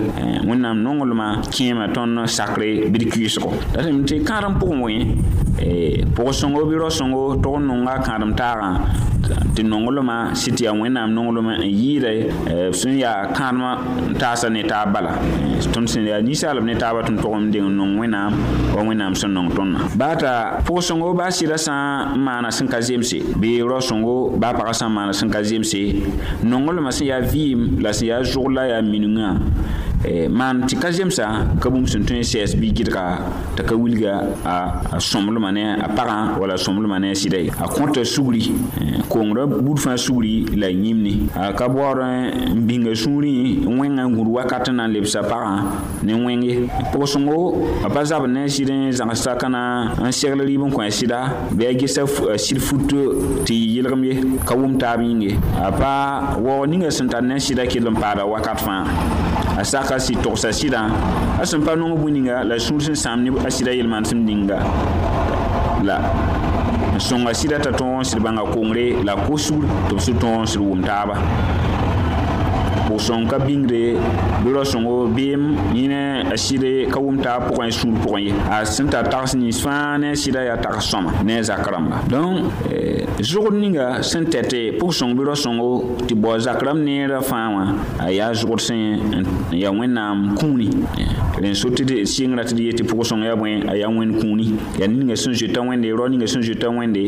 wẽnnaam 0.49 0.76
nonglmã 0.85 1.26
kẽema 1.53 1.87
tõnd 1.95 2.19
sakre 2.26 2.88
bɩd 2.93 3.05
kɩɩsgo 3.12 3.50
la 3.76 3.83
tɩ 3.85 3.93
m 3.93 4.05
tɩ 4.07 4.25
kãad 4.26 4.45
pʋgẽ 4.57 4.81
wẽ 4.81 4.97
eh, 5.61 6.00
pʋg-sõngo 6.17 6.61
bɩ 6.65 6.76
rao-sõngo 6.81 7.43
tog 7.43 7.59
n 7.61 7.67
nonga 7.69 7.99
kãadem 8.05 8.33
taagã 8.37 8.81
tɩ 9.57 9.62
nonglmã 9.67 10.35
sɩ 10.38 10.50
tɩ 10.57 10.62
yaa 10.67 10.75
wẽnnaam 10.83 11.11
nonglmã 11.15 11.53
n 11.61 11.61
yɩɩda 11.67 12.11
eh, 12.53 12.71
sẽn 12.73 12.97
yaa 12.99 13.33
kãadmã 13.37 13.71
taasa 14.19 14.49
ne 14.49 14.62
taab 14.76 14.92
bala 14.92 15.12
tõnd 15.73 15.88
sẽn 15.90 16.04
yaa 16.11 16.18
ninsaalb 16.25 16.64
ne 16.68 16.75
taabã 16.80 17.00
tʋm 17.06 17.16
togem 17.23 17.45
deng 17.54 17.68
nong 17.78 17.97
wẽnnaam 18.00 18.33
wa 18.76 18.83
wẽnnaam 18.88 19.16
sẽn 19.21 19.33
nong 19.37 19.49
tõndã 19.56 19.80
baata 20.00 20.33
pʋg-sõngo 20.68 21.12
baa 21.21 21.33
sɩda 21.38 21.56
sã 21.66 21.75
n 22.16 22.21
maana 22.26 22.49
sẽn 22.56 22.68
ka 22.73 22.78
zemse 22.88 23.18
bɩ 23.40 23.52
rao-sõngo 23.71 24.16
baa 24.42 24.52
pagã 24.59 24.73
sã 24.80 24.85
n 24.88 24.92
maana 24.99 25.12
sẽn 25.21 25.28
ka 25.35 25.40
zemse 25.50 25.80
nonglmã 26.50 26.90
sẽn 26.99 27.06
yaa 27.11 27.23
vɩɩm 27.33 27.61
la 27.85 27.90
sẽn 27.99 28.09
yaa 28.11 28.23
zʋgla 28.33 28.62
yaa 28.73 28.83
minungã 28.92 29.28
Eh, 30.08 30.28
man, 30.30 30.62
ti 30.68 30.76
kajem 30.78 31.10
sa, 31.10 31.46
kaboum 31.58 31.82
sentenye 31.86 32.22
CSB 32.22 32.70
gidra 32.72 33.18
te 33.56 33.62
kewilge 33.64 34.06
a 34.46 34.98
somloumanen 35.00 35.80
aparan 35.82 36.38
wala 36.38 36.56
somloumanen 36.56 37.12
sida. 37.16 37.38
A 37.58 37.66
konta 37.66 38.04
souli, 38.04 38.52
eh, 38.80 39.02
kongre, 39.08 39.46
boudfan 39.48 39.96
souli 39.98 40.46
la 40.56 40.68
yimne. 40.70 41.28
A 41.34 41.52
kabouar 41.52 42.30
mbinge 42.54 42.94
souli, 42.94 43.64
weng 43.66 43.98
an 43.98 44.10
goun 44.14 44.28
wakaten 44.28 44.76
nan 44.76 44.92
lep 44.92 45.06
sa 45.06 45.22
aparan, 45.22 45.64
ne 46.04 46.14
weng 46.14 46.44
e. 46.44 46.68
Po 46.92 47.04
son 47.04 47.26
ou, 47.28 47.66
apaz 47.84 48.12
ap 48.12 48.28
nan 48.28 48.48
sida, 48.48 48.76
jan 48.92 49.10
saka 49.14 49.48
nan 49.48 49.90
anserle 50.06 50.44
li 50.46 50.56
bon 50.56 50.70
kwen 50.70 50.88
sida, 50.92 51.25
be 51.50 51.66
a 51.66 51.75
gese 51.75 52.06
sil 52.38 52.60
foute 52.62 52.94
te 53.44 53.54
yil 53.54 53.88
remye, 53.90 54.20
kaboum 54.46 54.78
tabi 54.78 55.10
enge. 55.10 55.36
A 55.60 55.72
pa, 55.72 56.36
wou, 56.38 56.62
ninge 56.66 56.92
senta 56.92 57.20
nan 57.20 57.40
sida 57.40 57.66
ki 57.66 57.80
lompada 57.80 58.25
wakaten 58.25 58.64
fan. 58.64 59.36
a 59.58 59.64
saka 59.64 59.98
sɩ 59.98 60.14
togsa 60.22 60.48
sɩdã 60.52 60.82
a 61.40 61.44
sẽn 61.46 61.62
pa 61.64 61.72
nong 61.75 61.94
bũ 62.00 62.08
ninga 62.16 62.44
la 62.44 62.56
sũur 62.58 62.80
sẽn 62.86 62.96
sãam 62.96 63.25
neb 63.25 63.34
a 63.46 63.50
sɩda 63.50 63.72
yel-maan 63.78 64.04
sẽn 64.04 64.20
ninga 64.26 64.58
la 65.88 65.96
n 66.96 67.00
sõnga 67.06 67.32
sɩda 67.40 67.56
t'a 67.64 67.72
tõog 67.78 68.00
n 68.00 68.04
sɩd 68.10 68.20
bãnga 68.25 68.42
kongre 68.54 68.84
la 69.06 69.14
kosur 69.28 69.62
tɩ 69.88 69.92
b 69.96 69.98
sʋ 70.06 70.12
tõog 70.20 70.40
n 70.44 70.46
sɩd 70.52 70.62
wʋm 70.70 70.80
taaba 70.88 71.14
bʋg 72.87 72.99
sõng 73.00 73.26
ka 73.26 73.38
bĩngre 73.38 73.99
bɩ 74.45 74.52
ra 74.55 74.62
sõngo 74.64 75.07
beem 75.14 75.43
yẽne 75.75 76.23
a 76.31 76.37
sɩd 76.37 76.64
ka 76.90 77.00
wʋm 77.00 77.21
taa 77.23 77.40
pʋgẽ 77.49 77.71
sũur 77.71 77.95
pʋgẽ 78.05 78.19
ye 78.26 78.33
a 78.50 78.64
sẽn 78.64 78.88
tar 78.88 79.09
tags 79.11 79.35
nins 79.35 79.61
fãa 79.64 79.99
ne 79.99 80.11
a 80.11 80.14
sɩda 80.14 80.45
yaa 80.47 80.57
tags 80.57 80.85
sõma 80.90 81.11
ne 81.25 81.38
a 81.38 81.43
zak 81.43 81.66
rãmba 81.73 81.99
donc 82.09 82.52
zʋgd 83.19 83.55
ninga 83.59 84.02
sẽn 84.02 84.25
tɛ 84.31 84.43
tɩ 84.47 84.59
pʋg 84.78 84.90
sõng 84.95 85.14
bɩ 85.16 85.25
ra 85.26 85.35
sõngo 85.35 85.83
tɩ 86.09 86.14
bao 86.14 86.38
zak 86.38 86.62
rãmb 86.62 86.85
neerã 86.85 87.21
fãa 87.21 87.49
wã 87.57 87.64
a 87.99 88.11
yaa 88.12 88.33
zʋgd 88.33 88.59
sẽn 88.59 88.81
n 88.95 89.26
yaa 89.59 89.71
wẽnnaam 89.73 90.35
kũuni 90.38 90.69
rẽn 91.43 91.55
so 91.55 91.69
tɩ 91.69 92.05
sɩngrã 92.07 92.45
tɩ 92.45 92.55
d 92.55 92.61
yetɩ 92.71 92.85
pʋg 92.85 93.02
sõng 93.05 93.25
yaa 93.25 93.35
bõe 93.37 93.62
a 93.66 93.75
yaa 93.76 93.90
wẽnd 93.90 94.21
kũuni 94.23 94.52
yaa 94.78 94.87
ninga 94.88 95.16
sẽn 95.16 95.35
zoeta 95.35 95.61
wẽnde 95.61 95.90
rao 95.99 96.09
ninga 96.09 96.26
sẽn 96.26 96.43
zoeta 96.43 96.69
wẽnde 96.71 97.02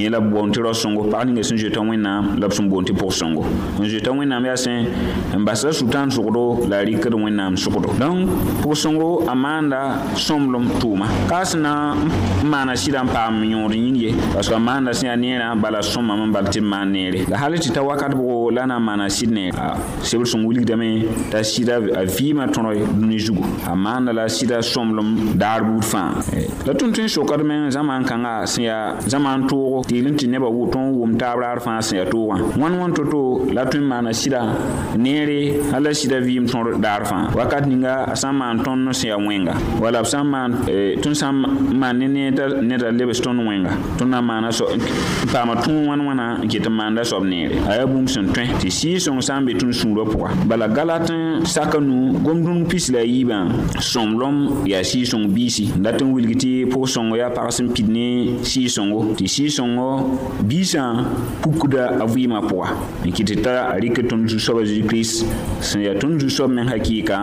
yẽ 0.00 0.08
la 0.08 0.20
boond 0.20 0.54
tɩ 0.54 0.62
ra 0.64 0.72
sõngo 0.72 1.10
pag 1.12 1.26
ninga 1.26 1.42
sẽn 1.44 1.58
zoeta 1.58 1.80
wẽnnaam 1.80 2.40
la 2.40 2.48
b 2.48 2.52
sẽn 2.52 2.68
boond 2.70 2.86
tɩ 2.88 2.94
pʋg 2.94 3.10
sõngo 3.12 3.44
n 3.80 3.84
zoeta 3.84 4.10
wẽnnaam 4.10 4.44
yaa 4.44 4.56
sẽn 4.56 4.88
n 5.36 5.44
basda 5.46 5.70
sʋɩtãan 5.70 6.08
sʋgdo 6.10 6.44
la 6.70 6.76
a 6.78 6.84
rɩkd 6.84 7.14
wẽnnaam 7.22 7.54
sʋgdo 7.62 7.88
dõnc 7.98 8.30
pʋg-sõngo 8.62 9.10
a 9.28 9.34
maanda 9.34 9.80
sõmblem 10.26 10.64
tʋʋma 10.82 11.06
ka 11.30 11.44
sẽn 11.44 11.62
na 11.62 11.94
n 12.42 12.46
maana 12.50 12.72
sɩdã 12.76 13.00
n 13.04 13.08
paam 13.10 13.42
yõod 13.44 13.72
yĩnd 13.74 13.96
ye 13.96 14.12
parsk 14.34 14.52
a 14.52 14.58
maanda 14.58 14.92
sẽn 14.92 15.06
yaa 15.10 15.16
neerã 15.16 15.54
bala 15.54 15.78
sõmam 15.82 16.26
n 16.28 16.32
bal 16.32 16.44
tɩ 16.46 16.60
d 16.60 16.64
maan 16.66 16.92
neere 16.92 17.24
la 17.28 17.36
hal 17.38 17.54
eh. 17.54 17.60
tɩ 17.60 17.68
euh, 17.68 17.74
ta 17.74 17.82
wakat 17.82 18.12
bʋgo 18.14 18.50
la 18.54 18.66
na 18.66 18.78
n 18.78 18.82
maana 18.84 19.06
sɩd 19.06 19.30
neer 19.30 19.54
sebd 20.02 20.26
sẽn 20.26 20.44
wilgdame 20.44 21.06
t'a 21.30 21.38
sɩda 21.42 21.76
a 21.96 22.02
vɩɩmã 22.04 22.50
tõrg 22.50 22.82
dũni 22.98 23.18
zugu 23.18 23.44
a 23.66 23.74
maanda 23.76 24.12
la 24.12 24.24
sɩda 24.28 24.60
sõmblem 24.62 25.38
daar 25.38 25.62
buud 25.62 25.84
fãa 25.84 26.18
la 26.66 26.72
tõnd 26.74 26.94
tõe 26.94 27.04
n 27.06 27.10
sokdme 27.10 27.70
zãmaan-kãngã 27.70 28.34
sẽn 28.46 28.62
yaa 28.66 28.94
zãmaan 29.06 29.46
toogo 29.48 29.82
tɩ 29.86 29.94
yɩl 30.02 30.10
n 30.10 30.16
tɩ 30.18 30.26
nebã 30.28 30.48
tõnd 30.72 30.96
wʋm 30.98 31.12
taab 31.18 31.38
raar 31.38 31.58
fãa 31.62 31.78
sẽn 31.80 32.02
yaa 32.02 32.08
toogã 32.10 32.42
wãn 32.58 32.74
wãn 32.78 32.92
to-to 32.98 33.22
la 33.54 33.62
tõe 33.66 33.78
n 33.80 33.84
maana 33.86 34.10
sɩdã 34.12 34.42
neere 35.00 35.54
ala 35.74 35.90
sɩda 35.90 36.20
vɩɩm 36.20 36.46
tõr 36.52 36.76
daar 36.80 37.02
fãa 37.06 37.30
wakat 37.36 37.66
ninga 37.66 38.04
a 38.12 38.16
sã 38.16 38.30
n 38.32 38.36
maan 38.38 38.58
tõnd 38.60 38.92
sẽn 38.92 39.08
yaa 39.08 39.18
wẽnga 39.18 39.54
wala 39.80 40.02
b 40.02 40.06
e, 40.06 40.10
sã 40.10 40.20
n 40.22 40.26
maan 40.30 40.52
tõnd 41.02 41.16
sã 41.16 41.30
maan 41.32 41.98
ne 42.02 42.06
neda 42.06 42.90
lebs 42.92 43.20
tõnd 43.24 43.40
wẽnga 43.46 43.70
tõnd 44.00 44.10
na 44.12 44.20
n 44.20 44.26
maana 44.28 44.48
n 44.50 44.84
paama 45.32 45.54
tũu 45.64 45.88
wãn 45.88 46.00
wãna 46.08 46.26
n 46.42 46.48
ket 46.52 46.68
n 46.68 46.72
maanda 46.76 47.04
soab 47.04 47.24
neere 47.28 47.56
a 47.66 47.78
yaa 47.80 47.86
bũmb 47.88 48.08
sẽn 48.12 48.28
tõe 48.34 48.46
tɩ 48.60 48.68
sɩɩsõng 48.80 49.20
sã 49.24 49.38
n 49.40 49.44
be 49.48 49.54
tõnd 49.60 49.74
sũurã 49.80 50.04
pʋga 50.10 50.46
bala 50.50 50.68
galat 50.68 51.08
saka 51.48 51.80
nu 51.80 52.18
gomdũmb 52.20 52.68
pis 52.68 52.90
la 52.92 53.00
yiibã 53.06 53.46
sõmblem 53.92 54.66
yaa 54.68 54.82
sɩɩsõng 54.84 55.28
biisi 55.34 55.70
dat 55.80 56.02
n 56.04 56.12
wilg 56.12 56.36
tɩ 56.36 56.68
pʋg-sõngo 56.70 57.16
yaa 57.16 57.30
pags 57.32 57.60
n 57.64 57.72
pid 57.72 57.88
ne 57.88 58.06
sɩɩsõngo 58.44 59.16
tɩ 59.16 59.24
sɩɩsõngo 59.24 59.88
biisã 60.44 61.06
pukda 61.42 61.88
a 62.02 62.04
vɩɩmã 62.06 62.40
pʋga 62.44 63.08
n 63.08 63.16
kɩt 63.16 63.38
t'a 63.42 63.64
rɩk 63.80 64.04
tõnd 64.08 64.28
zu-soabã 64.28 64.89
kirist 64.90 65.22
sẽn 65.64 65.82
yaa 65.84 65.94
tõnd 66.00 66.20
zu-soab 66.24 66.50
ne 66.56 66.62
hakɩɩkã 66.66 67.18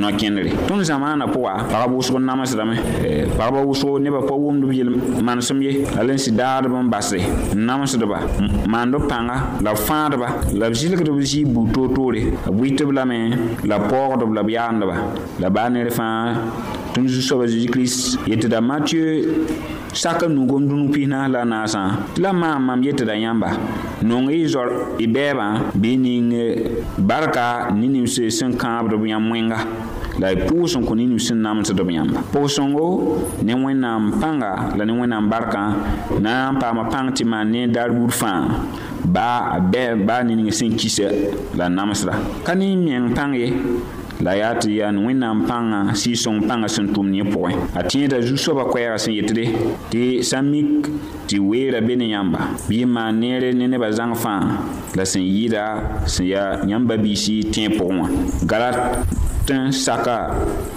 no-kẽndre 0.00 0.50
tõnd 0.68 0.82
zãmaanã 0.88 1.24
pʋga 1.34 1.52
pagb 1.72 1.92
wʋsg 1.96 2.14
n 2.20 2.24
namsdame 2.28 2.76
pagba 3.38 3.60
wʋsgo 3.68 3.96
nebã 4.04 4.20
pa 4.28 4.34
wʋmd 4.34 4.62
b 4.68 4.72
yel 4.76 4.90
manesem 5.24 5.62
ye 5.64 5.72
hal 5.96 6.08
n 6.12 6.18
sɩ 6.20 6.32
daadb 6.36 6.72
n 6.76 6.90
basde 6.92 7.18
n 7.56 7.64
namsdba 7.68 8.18
maand 8.68 8.94
b 8.98 9.02
pãnga 9.08 9.36
la 9.64 9.72
b 9.72 9.78
fãadba 9.88 10.28
la 10.60 10.68
b 10.70 10.74
zilgd 10.74 11.08
b 11.08 11.18
zɩɩ 11.30 11.46
bu 11.54 11.62
toor-toore 11.72 12.20
b 12.52 12.56
wɩt 12.60 12.84
b 12.86 12.92
lame 12.92 13.18
la 13.64 13.78
paoogd 13.80 14.22
b 14.28 14.32
la 14.36 14.42
b 14.42 14.50
yaandba 14.52 14.94
la 15.40 15.48
baa 15.48 15.68
ner 15.70 15.88
fãa 15.90 16.84
tõnd 16.96 17.12
zu-soabã 17.12 17.44
zeezi-kirist 17.52 18.24
yetɩda 18.30 18.60
matieu 18.64 19.44
sak 19.92 20.22
n 20.28 20.34
nugum 20.34 20.62
dũni 20.68 20.88
pisnã 20.94 21.18
la 21.32 21.40
naasã 21.52 21.82
tɩ 22.14 22.20
la 22.24 22.30
maam 22.32 22.60
mam 22.66 22.80
yetɩda 22.86 23.14
yãmba 23.24 23.48
nong 24.08 24.28
y 24.30 24.46
zor 24.52 24.68
y 24.98 25.06
bɛɛbã 25.14 25.46
bɩ 25.80 25.88
y 25.92 25.96
ning 25.96 26.30
barka 26.98 27.68
ne 27.80 27.86
nims 27.88 28.16
sẽn 28.38 28.52
kãabd 28.56 28.94
b 29.00 29.04
yãmb 29.12 29.30
wẽnga 29.32 29.58
la 30.20 30.28
y 30.32 30.36
pʋʋs 30.48 30.78
n 30.80 30.84
kõ 30.88 30.94
ne 30.96 31.04
nims 31.06 31.24
sẽn 31.28 31.42
namsd 31.44 31.76
b 31.84 31.90
yãmba 31.92 32.18
pʋg-sõngo 32.32 32.86
ne 33.44 33.52
wẽnnaam 33.64 34.02
pãnga 34.20 34.52
la 34.78 34.82
ne 34.86 34.92
wẽnnaam 34.96 35.28
barkã 35.30 35.62
na 36.20 36.50
n 36.52 36.56
paama 36.58 36.84
pãng 36.90 37.12
tɩ 37.12 37.24
maan 37.28 37.50
ne 37.52 37.66
dar-buud 37.68 38.10
fãa 38.10 38.40
baa 39.04 39.60
baa 40.06 40.22
ne 40.24 40.32
ning 40.34 40.48
sẽn 40.50 40.72
kisa 40.80 41.12
la 41.56 41.68
namsda 41.68 42.12
ka 42.46 42.54
ne 42.56 42.72
n 42.72 42.84
meng 42.84 43.08
pãng 43.14 43.32
ye 43.36 43.48
la 44.22 44.32
yaa 44.36 44.54
tɩ 44.60 44.70
yaa 44.80 44.92
wẽnnaam 45.06 45.38
pãngã 45.48 45.78
sɩɩsõng 46.00 46.40
pãngã 46.48 46.68
sẽn 46.74 46.86
tʋmd 46.94 47.12
yẽ 47.18 47.24
pʋgẽ 47.32 47.52
a 47.74 47.82
tẽeda 47.90 48.16
zu-soabã 48.28 48.64
koɛɛgã 48.72 48.96
sẽn 49.04 49.14
yetde 49.14 49.44
tɩ 49.90 50.22
sã 50.22 50.38
mik 50.42 50.84
tɩ 51.28 51.38
weera 51.48 51.80
be 51.86 51.94
ne 51.96 52.06
yãmba 52.12 52.38
bɩ 52.68 52.74
y 52.80 52.84
maan 52.84 53.20
neere 53.20 53.52
ne 53.52 53.66
nebã 53.68 53.90
zãng 53.90 54.14
fãa 54.14 54.40
la 54.96 55.04
sẽn 55.04 55.22
yɩɩda 55.22 55.62
sẽn 56.06 56.26
yaa 56.26 56.60
yãmb 56.68 56.86
ba-biisi 56.88 57.42
tẽ 57.54 57.68
pʋgẽ 57.76 58.00
wã 58.00 58.08
galat 58.48 59.04
tõnd 59.46 59.70
saka 59.70 60.16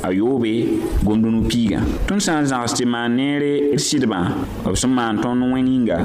a 0.06 0.12
yoobe 0.14 0.78
gomdũnu 1.02 1.48
piigã 1.50 1.82
tõnd 2.08 2.22
sã 2.22 2.36
n 2.40 2.46
zãgs 2.52 2.78
tɩ 2.78 2.86
maan 2.86 3.16
neere 3.18 3.74
d 3.74 3.80
sɩdbã 3.88 4.22
b 4.72 4.76
sẽn 4.78 4.94
maan 4.94 5.18
tõnd 5.24 5.42
wẽn 5.54 5.66
yĩnga 5.74 5.98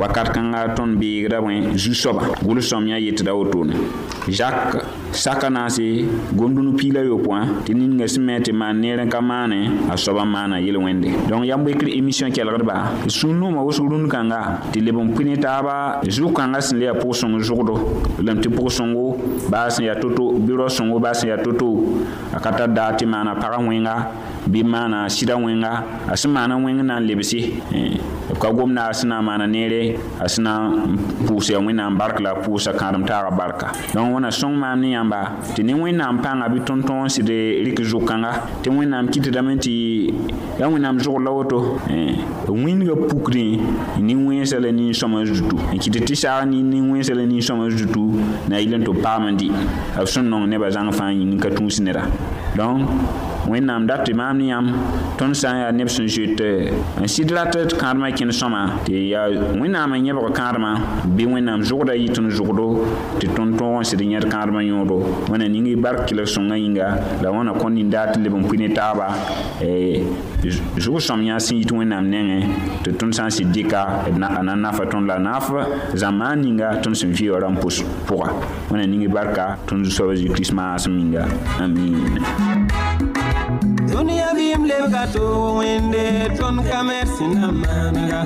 wakat 0.00 0.32
kãngã 0.32 0.62
tõnd 0.78 0.96
beegda 0.98 1.40
bõe 1.44 1.76
zu-soaba 1.76 2.24
gʋl-sõam 2.40 2.86
yã 2.88 2.96
yetda 3.04 3.34
wotone 3.36 3.76
zak 4.38 4.80
saka 5.12 5.50
na 5.52 5.66
n 5.66 5.70
se 5.76 5.84
gomdũnu 6.38 6.72
piig 6.78 6.94
la 6.94 7.00
yopõã 7.04 7.42
tɩ 7.66 7.74
ninga 7.76 8.06
sẽn 8.08 8.24
me 8.24 8.38
tɩ 8.46 8.52
maan 8.56 8.80
neer 8.80 9.00
n 9.04 9.08
ka 9.12 9.20
maane 9.20 9.60
a 9.92 9.94
soaba 10.00 10.24
maana 10.24 10.56
yel 10.64 10.78
wẽnde 10.80 11.28
donc 11.28 11.44
yamb 11.50 11.66
wekr 11.68 11.86
émission 11.98 12.30
kelgdba 12.32 13.04
d 13.06 13.10
sũur 13.18 13.34
noʋma 13.36 13.60
wʋsg 13.66 13.84
rũnd 13.90 14.08
kãnga 14.10 14.40
tɩ 14.72 14.78
leb 14.86 14.96
n 14.98 15.12
pũ 15.14 15.20
ne 15.28 15.36
taaba 15.36 16.00
zug-kãngã 16.16 16.58
sẽn 16.64 16.78
le 16.80 16.84
yaa 16.88 16.94
pʋg-sõng 16.96 17.36
zʋgdo 17.44 17.74
lame 18.24 18.40
tɩ 18.42 18.48
pʋg-sõngo 18.56 19.04
baa 19.52 19.68
sẽn 19.74 19.84
yaa 19.88 20.00
to-to 20.00 20.24
bɩ 20.44 20.52
rao-sõngo 20.60 20.96
baa 21.04 21.12
sẽn 21.12 21.28
yaa 21.34 21.40
to-to 21.44 21.89
a 22.36 22.38
ka 22.44 22.50
tar 22.58 22.68
daa 22.78 22.90
tɩ 22.98 23.04
maana 23.12 23.32
pagã 23.42 23.58
wẽnga 23.68 23.94
bɩ 24.52 24.60
maana 24.66 25.08
sɩda 25.08 25.36
wẽnga 25.36 25.72
a 26.12 26.16
sẽn 26.16 26.32
maana 26.32 26.56
wẽng 26.58 26.82
na 26.86 26.98
n 26.98 27.06
lebse 27.06 27.34
b 27.34 27.74
eh, 27.74 27.98
ka 28.40 28.50
gomda 28.52 28.82
a 28.88 28.92
sẽn 28.92 29.08
na 29.08 29.18
n 29.20 29.24
maana 29.24 29.46
neere 29.46 29.96
a 30.18 30.26
sẽn 30.26 30.42
na 30.44 30.52
n 30.66 30.98
pʋʋsa 31.26 31.52
ya 31.52 31.58
wẽnnaam 31.60 31.96
bark 31.98 32.18
la 32.20 32.30
pʋʋsa 32.34 32.72
kãadem 32.78 33.04
taaga 33.04 33.30
barka 33.30 33.66
dõnc 33.94 34.10
wẽna 34.14 34.30
sõng 34.30 34.54
maam 34.58 34.80
ne 34.80 34.88
yãmba 34.96 35.18
tɩ 35.54 35.62
ne 35.62 35.74
wẽnnaam 35.74 36.18
pãnga 36.22 36.46
bɩ 36.52 36.58
tõnd-tõog 36.66 37.04
n 37.06 37.10
sɩd 37.10 37.30
rɩk 37.30 37.78
zʋg-kãnga 37.92 38.30
tɩ 38.62 38.70
wẽnnaam 38.78 39.06
kɩtdame 39.06 39.54
tɩ 39.60 39.70
yaa 40.58 40.66
wẽnnaam 40.68 40.96
zʋgr 40.98 41.22
la 41.24 41.30
woto 41.30 41.58
eh, 41.88 42.18
wĩndga 42.48 42.96
pukdẽ 43.08 43.60
nin-wẽensa 44.00 44.58
la 44.60 44.72
nin-sõma 44.72 45.24
zutu 45.24 45.54
n 45.72 45.78
kɩt 45.78 46.02
tɩ 46.06 46.14
saag 46.16 46.48
nin-wẽensa 46.50 47.14
la 47.14 47.22
nin-sõma 47.26 47.70
zutu 47.70 48.18
na 48.48 48.56
yɩl 48.58 48.78
n 48.82 48.82
tɩ 48.84 48.94
b 48.98 48.98
paam 49.02 49.28
n 49.30 49.36
dɩ 49.38 49.46
b 50.02 50.06
sẽn 50.06 50.26
nong 50.28 50.48
nebã 50.50 50.70
zãng 50.70 50.90
fãa 50.90 51.12
yĩng 51.12 51.38
ka 51.38 51.50
tũus 51.50 51.78
nera 51.80 52.02
donc 52.56 52.88
wẽnnaam 53.50 53.86
dat 53.86 54.04
tɩ 54.06 54.14
maam 54.14 54.38
ne 54.38 54.44
yãmb 54.50 54.68
tõnd 55.18 55.34
sã 55.36 55.52
n 55.52 55.56
yaa 55.60 55.72
neb 55.72 55.88
sẽn 55.90 56.06
zoet 56.08 56.40
n 57.02 57.06
sɩd 57.06 57.32
rat 57.34 57.54
d 57.68 57.74
kãadmã 57.76 58.10
kẽnd 58.14 58.32
sõma 58.32 58.62
tɩ 58.86 58.92
yaa 59.10 59.26
wẽnnaam 59.60 59.96
n 59.98 60.06
yẽbg 60.06 60.30
kãadmã 60.34 60.70
bɩ 61.16 61.24
wẽnnaam 61.34 61.60
zʋgda 61.66 61.94
yɩ 61.98 62.08
tõnd 62.14 62.30
zʋgdo 62.36 62.66
tɩ 63.20 63.26
tõnd 63.36 63.58
tõog 63.58 63.80
n 63.82 63.88
sɩd 63.90 64.02
yẽd 64.06 64.24
kãadmã 64.30 64.62
yõodo 64.62 64.96
wẽna 65.28 65.48
ning 65.50 65.66
y 65.66 65.74
bark 65.74 66.06
kelg 66.06 66.26
sõngã 66.30 66.56
yĩnga 66.60 66.88
la 67.22 67.28
wãna 67.34 67.52
kõn 67.60 67.74
nindaa 67.74 68.12
tɩ 68.14 68.22
leb 68.24 68.34
n 68.38 68.42
pũ 68.48 68.54
ne 68.60 68.68
taaba 68.74 69.06
zʋg-sõam 70.80 71.20
yã 71.26 71.38
sẽn 71.42 71.58
yit 71.60 71.72
wẽnnaam 71.74 72.06
nengẽ 72.08 72.46
tɩ 72.84 72.94
tõnd 72.98 73.12
sã 73.16 73.24
n 73.26 73.30
sɩd 73.34 73.50
dɩka 73.50 73.82
a 74.38 74.42
na 74.42 74.54
nafa 74.54 74.86
tõnd 74.90 75.06
la 75.10 75.18
naf 75.18 75.50
zãmaan 75.94 76.38
ninga 76.44 76.78
tõnd 76.82 76.94
sẽn 76.96 77.12
vɩɩ 77.12 77.40
ra 77.42 77.48
n 77.50 77.56
pʋs 77.58 77.84
pʋga 78.08 78.28
wẽna 78.70 78.86
ning 78.86 79.02
y 79.04 79.08
barka 79.10 79.56
tõnd 79.68 79.84
soaba 79.90 80.14
zeezi 80.16 80.32
kirist 80.34 80.52
maasem 80.56 80.96
yĩnga 80.98 81.26
amiin 81.60 82.24
Dunia 83.90 84.32
bim 84.34 84.64
lev 84.70 84.90
gato 84.92 85.24
wende 85.60 86.28
ton 86.38 86.56
kamer 86.68 87.06
sinamanaga. 87.16 88.20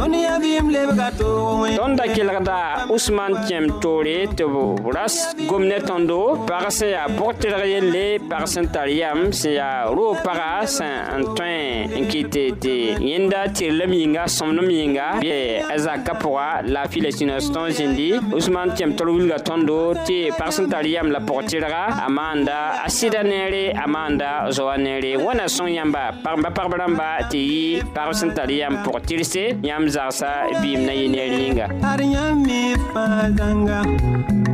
dũniyã 0.00 0.34
vɩɩm 0.42 0.66
lebga 0.72 1.06
toogẽ 1.18 1.76
tõnd 1.76 1.98
da 1.98 2.04
kelgda 2.16 2.58
usman 2.94 3.32
kẽm 3.48 3.64
toore 3.82 4.16
tɩ 4.36 4.44
b 4.48 4.54
ras 4.96 5.14
gom 5.48 5.64
ne 5.68 5.76
tõndo 5.88 6.18
pag 6.48 6.64
sẽn 6.76 6.90
yaa 6.96 7.06
pʋg 7.18 7.32
tɩrg 7.40 7.64
yelle 7.72 8.04
pag 8.30 8.44
sẽn 8.52 8.66
tar 8.74 8.88
yam 8.88 9.18
sẽn 9.40 9.52
yaa 9.60 9.74
roog 9.96 10.16
paga 10.24 10.64
sẽn 10.76 11.20
n 11.20 11.22
tõe 11.36 11.56
n 12.00 12.04
kɩt 12.12 12.36
tɩ 12.62 12.76
yẽnda 13.08 13.40
tɩrlem 13.56 13.92
yĩnga 14.00 14.24
sõmdem 14.36 14.68
yĩnga 14.78 15.08
bɩ 15.24 15.36
a 15.74 15.76
zakã 15.84 16.12
pʋga 16.22 16.48
la 16.72 16.80
a 16.88 16.90
filastines 16.92 17.50
tõnd 17.54 17.72
zĩndi 17.76 18.10
usman 18.38 18.70
kẽm 18.78 18.96
tor 18.96 19.08
wilga 19.12 19.36
tõndo 19.48 19.78
tɩ 20.06 20.30
pag 20.40 20.50
sẽn 20.56 20.70
tar 20.72 20.86
yam 20.94 21.10
la 21.14 21.18
pʋg 21.28 21.40
tɩrga 21.50 21.84
a 22.06 22.08
maanda 22.16 22.56
a 22.86 22.88
sɩda 22.96 23.20
neere 23.30 23.64
a 23.76 23.84
maanda 23.94 24.48
zoa 24.56 24.78
neere 24.84 25.16
wẽna 25.24 25.44
sõng 25.56 25.68
yãmba 25.76 26.22
pagmba 26.24 26.48
pagb 26.56 26.72
rãmba 26.80 27.08
tɩ 27.30 27.38
yɩ 27.52 27.78
pagb 27.94 28.14
sẽn 28.18 28.30
tar 28.36 28.48
yam 28.60 28.72
pʋg 28.84 29.00
tɩrse 29.08 29.44
yãmb 29.68 29.89
zaasa 29.94 30.30
bɩɩm 30.62 30.82
na 30.86 30.92
yɩ 31.00 31.06
ne 31.14 31.20
rĩnga 31.36 31.66
ad 31.90 32.00
yãmb 32.14 32.40
mi 32.46 32.60
fãa 32.94 33.24
zãnga 33.38 33.78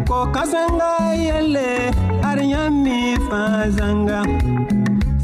koka 0.09 0.43
zãnga 0.53 0.89
yelle 1.27 1.71
ad 2.31 2.41
yãmb 2.53 2.77
mi 2.85 2.97
fãa 3.29 3.61
zãnga 3.77 4.19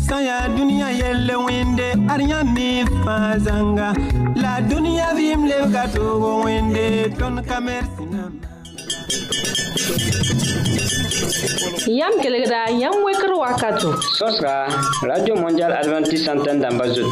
sã 0.04 0.16
yaa 0.28 0.44
dũniyã 0.56 0.88
yelle 1.00 1.34
wẽnde 1.46 1.86
ad 2.12 2.20
yãmb 2.30 2.48
mi 2.56 2.68
fãa 3.02 3.32
zãnga 3.46 3.88
la 4.42 4.52
dũniyã 4.68 5.08
vɩɩm 5.18 5.40
lebga 5.50 5.82
toogo 5.96 6.32
wẽnde 6.44 6.84
tõnd 7.18 7.38
ka 7.48 7.58
mersi 7.66 8.00
Yam 12.00 12.12
kelegra, 12.22 12.60
yam 12.80 12.94
wekro 13.04 13.38
wakato. 13.42 13.92
Sos 14.16 14.38
ka, 14.40 14.68
Radio 15.02 15.34
Mondial 15.36 15.72
Adventist 15.72 16.24
Santen 16.24 16.60
damba 16.60 16.86
zot. 16.94 17.10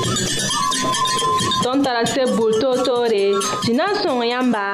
tõnd 1.62 1.84
tara 1.84 2.00
seb 2.08 2.30
bur 2.38 2.54
toor-toore 2.60 3.24
tɩ 3.64 3.72
na 3.76 3.86
n 3.92 3.96
sõng 4.02 4.20
yãmba 4.26 4.64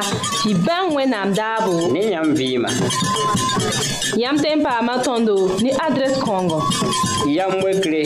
tɩ 0.42 0.50
bãng 0.66 0.88
wẽnnaam 0.96 1.30
daabo 1.38 1.72
ne 1.94 2.00
yãmb 2.14 2.32
vɩɩma 2.38 2.70
yãmb 4.22 4.38
tẽn 4.42 4.62
paama 4.64 4.94
tõndo 5.06 5.36
ne 5.64 5.70
adrɛs 5.86 6.14
kãongo 6.24 6.60
yam 7.36 7.52
wekre 7.64 8.02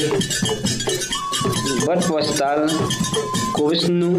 bot 1.87 2.01
postal 2.09 2.61
kobs 3.61 3.93
nu 3.93 4.17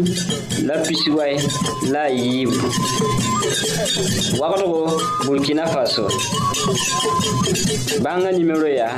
la 0.62 0.78
pisiway 0.86 1.34
la 1.90 2.06
a 2.06 2.10
yiibu 2.14 2.54
wagdgo 4.38 4.86
burkina 5.26 5.66
faso 5.66 6.06
bãngã 7.98 8.30
nimero 8.38 8.70
yaa 8.70 8.94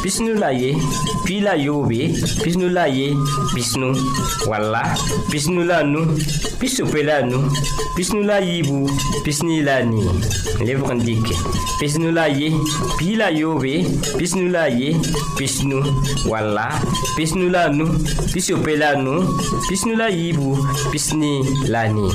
pisnu 0.00 0.32
la 0.40 0.48
ye 0.48 0.72
pii 1.28 1.44
la 1.44 1.54
yoobe 1.60 2.16
pisnu 2.40 2.72
la 2.72 2.88
ye 2.88 3.12
pisnu 3.52 3.92
walla 4.48 4.96
pisnu 5.28 5.64
la 5.68 5.84
nu 5.84 6.00
pisope 6.60 7.02
la 7.04 7.20
nu 7.20 7.44
pisnu 7.96 8.24
la 8.24 8.40
yiibu 8.40 8.88
pisni 9.28 9.60
la 9.62 9.82
nii 9.84 10.08
lebg 10.64 10.88
n 10.90 10.98
dike 11.04 11.36
pisnu 11.80 12.08
la 12.16 12.26
ye 12.32 12.48
pii 12.98 13.16
la 13.20 13.28
yoobe 13.28 13.84
pisnu 14.18 14.48
la 14.48 14.66
ye 14.72 14.96
pisnu 15.36 15.84
walla 16.28 16.80
pisnu 17.16 17.48
la 17.52 17.68
nu 17.68 17.84
pisope 18.32 18.72
la 18.80 18.96
nu 18.96 19.33
पिस्नुलाई 19.40 20.14
इबु 20.30 20.46
पिस्नेलाई 20.92 21.90
नि 21.98 22.08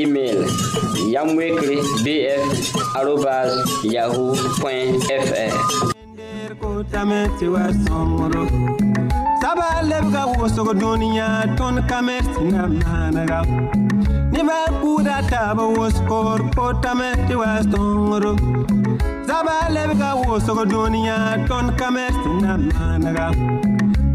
email 0.00 0.38
yamwekre 1.12 1.74
bf 2.04 2.74
arobas 3.00 3.50
yahoo 3.94 4.28
fr 4.58 4.70
saba 9.42 9.70
lebga 9.90 10.22
wʋsg 10.40 10.70
dũniyã 10.82 11.26
tõnd 11.58 11.82
kame 11.90 12.16
tɩ 12.32 12.40
na 12.52 12.62
maanega 12.78 13.40
nebã 14.34 14.58
buudã 14.80 15.16
taaba 15.32 15.64
wʋs 15.76 15.96
koor 16.10 16.40
kotame 16.56 17.10
tɩ 17.28 17.34
wa 17.42 17.50
sõngro 17.72 18.32
saba 19.28 19.56
lebga 19.76 20.10
wʋsg 20.26 20.58
dũniyã 20.72 21.16
tõnd 21.48 21.68
kame 21.80 22.06
tɩ 22.22 22.30
na 22.42 22.50
maanega 22.68 23.26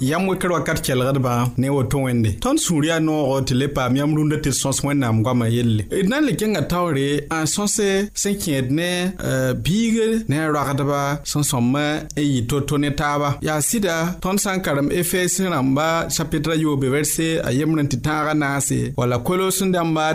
yam 0.00 0.28
wekr 0.28 0.50
wakat 0.52 0.82
kelgdbã 0.86 1.32
ne 1.58 1.68
woto 1.70 1.98
wẽnde 2.06 2.30
tõnd 2.42 2.58
sũur 2.62 2.84
yaa 2.86 2.98
noogo 3.02 3.40
tɩ 3.48 3.54
le 3.58 3.66
paam 3.76 3.96
yãmb 3.98 4.16
rũndã 4.16 4.36
tɩ 4.44 4.50
d 4.52 4.56
sõs 4.58 4.78
wẽnnaam 4.86 5.22
goamã 5.24 5.46
yelle 5.50 5.82
d 5.90 6.04
na 6.08 6.18
n 6.20 6.26
le 6.28 6.32
kẽngã 6.38 6.60
taoore 6.70 7.26
n 7.30 7.44
sõs 7.56 7.74
sẽn 8.22 8.36
kẽed 8.42 8.70
ne 8.78 8.88
e, 9.18 9.30
biig 9.64 9.94
ne 10.30 10.38
a 10.40 10.46
roagdba 10.54 11.00
sẽn 11.26 11.42
sõm 11.48 11.74
n 11.74 12.06
e 12.16 12.22
yɩ 12.22 12.44
to-to 12.50 12.78
ne 12.78 12.90
taaba 13.00 13.34
yaa 13.46 13.58
sɩda 13.68 13.96
tõnd 14.22 14.38
sã 14.42 14.54
n 14.56 14.62
karem 14.64 14.88
efes 15.00 15.40
rãmba 15.42 15.88
chapitra 16.14 16.54
yoobe 16.62 16.86
vɛrse 16.94 17.42
a 17.42 17.50
yembr 17.50 17.82
n 17.82 17.88
tɩ 17.90 17.98
tãagã 18.06 18.34
naase 18.38 18.92
walla 18.98 19.18
kolos 19.26 19.58
n 19.66 19.72
dãmba 19.74 20.06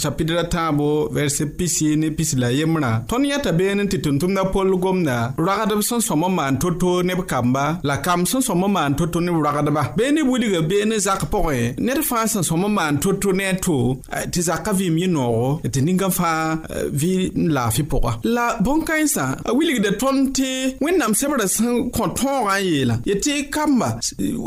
chapitra 0.00 0.44
tãabo 0.54 1.10
vɛrse 1.16 1.44
pisi 1.58 1.92
ne 2.00 2.10
pisi 2.16 2.36
la 2.40 2.48
yembrã 2.48 3.04
tõnd 3.10 3.26
yãta 3.28 3.52
been 3.52 3.84
tɩ 3.92 3.98
tʋm-tʋmdã 4.00 4.48
pol 4.54 4.70
gomda 4.80 5.34
roagdb 5.36 5.82
sẽn 5.84 6.00
sõm 6.00 6.24
n 6.30 6.32
maan 6.34 6.56
to-to 6.62 7.02
neb 7.04 7.20
ka 7.28 7.41
rãmba 7.42 7.76
la 7.82 7.96
kam 8.02 8.26
sẽn 8.26 8.42
sõm 8.42 8.58
n 8.66 8.72
maan 8.72 8.94
to-to 8.98 9.20
ne 9.20 9.32
ragdba 9.44 9.82
bee 9.96 10.10
ne 10.12 10.22
wilga 10.22 10.60
bee 10.70 10.84
ne 10.86 10.98
zak 10.98 11.22
pʋgẽ 11.32 11.74
ned 11.78 11.98
fãa 12.08 12.26
sẽn 12.28 12.42
sõm 12.42 12.64
n 12.66 12.74
maan 12.74 13.00
to-to 13.00 13.32
ne 13.32 13.44
a 13.50 13.54
to 13.54 13.96
tɩ 14.32 14.40
zakã 14.48 14.72
vɩɩm 14.78 14.96
yɩ 15.02 15.06
noogo 15.12 15.48
tɩ 15.72 15.80
ninga 15.84 16.08
fãa 16.18 16.56
vɩ 16.90 17.32
n 17.46 17.52
laafɩ 17.54 17.82
pʋga 17.90 18.12
la 18.24 18.46
bõn-kãensã 18.64 19.24
a 19.44 19.52
wilgda 19.52 19.90
tõnd 20.00 20.32
tɩ 20.36 20.78
wẽnnaam 20.80 21.12
sebrã 21.14 21.46
sẽn 21.54 21.90
kõ 21.94 22.04
tõogã 22.18 22.56
n 22.58 22.64
yeela 22.66 22.94
yetɩ 23.06 23.34
kamba 23.54 23.88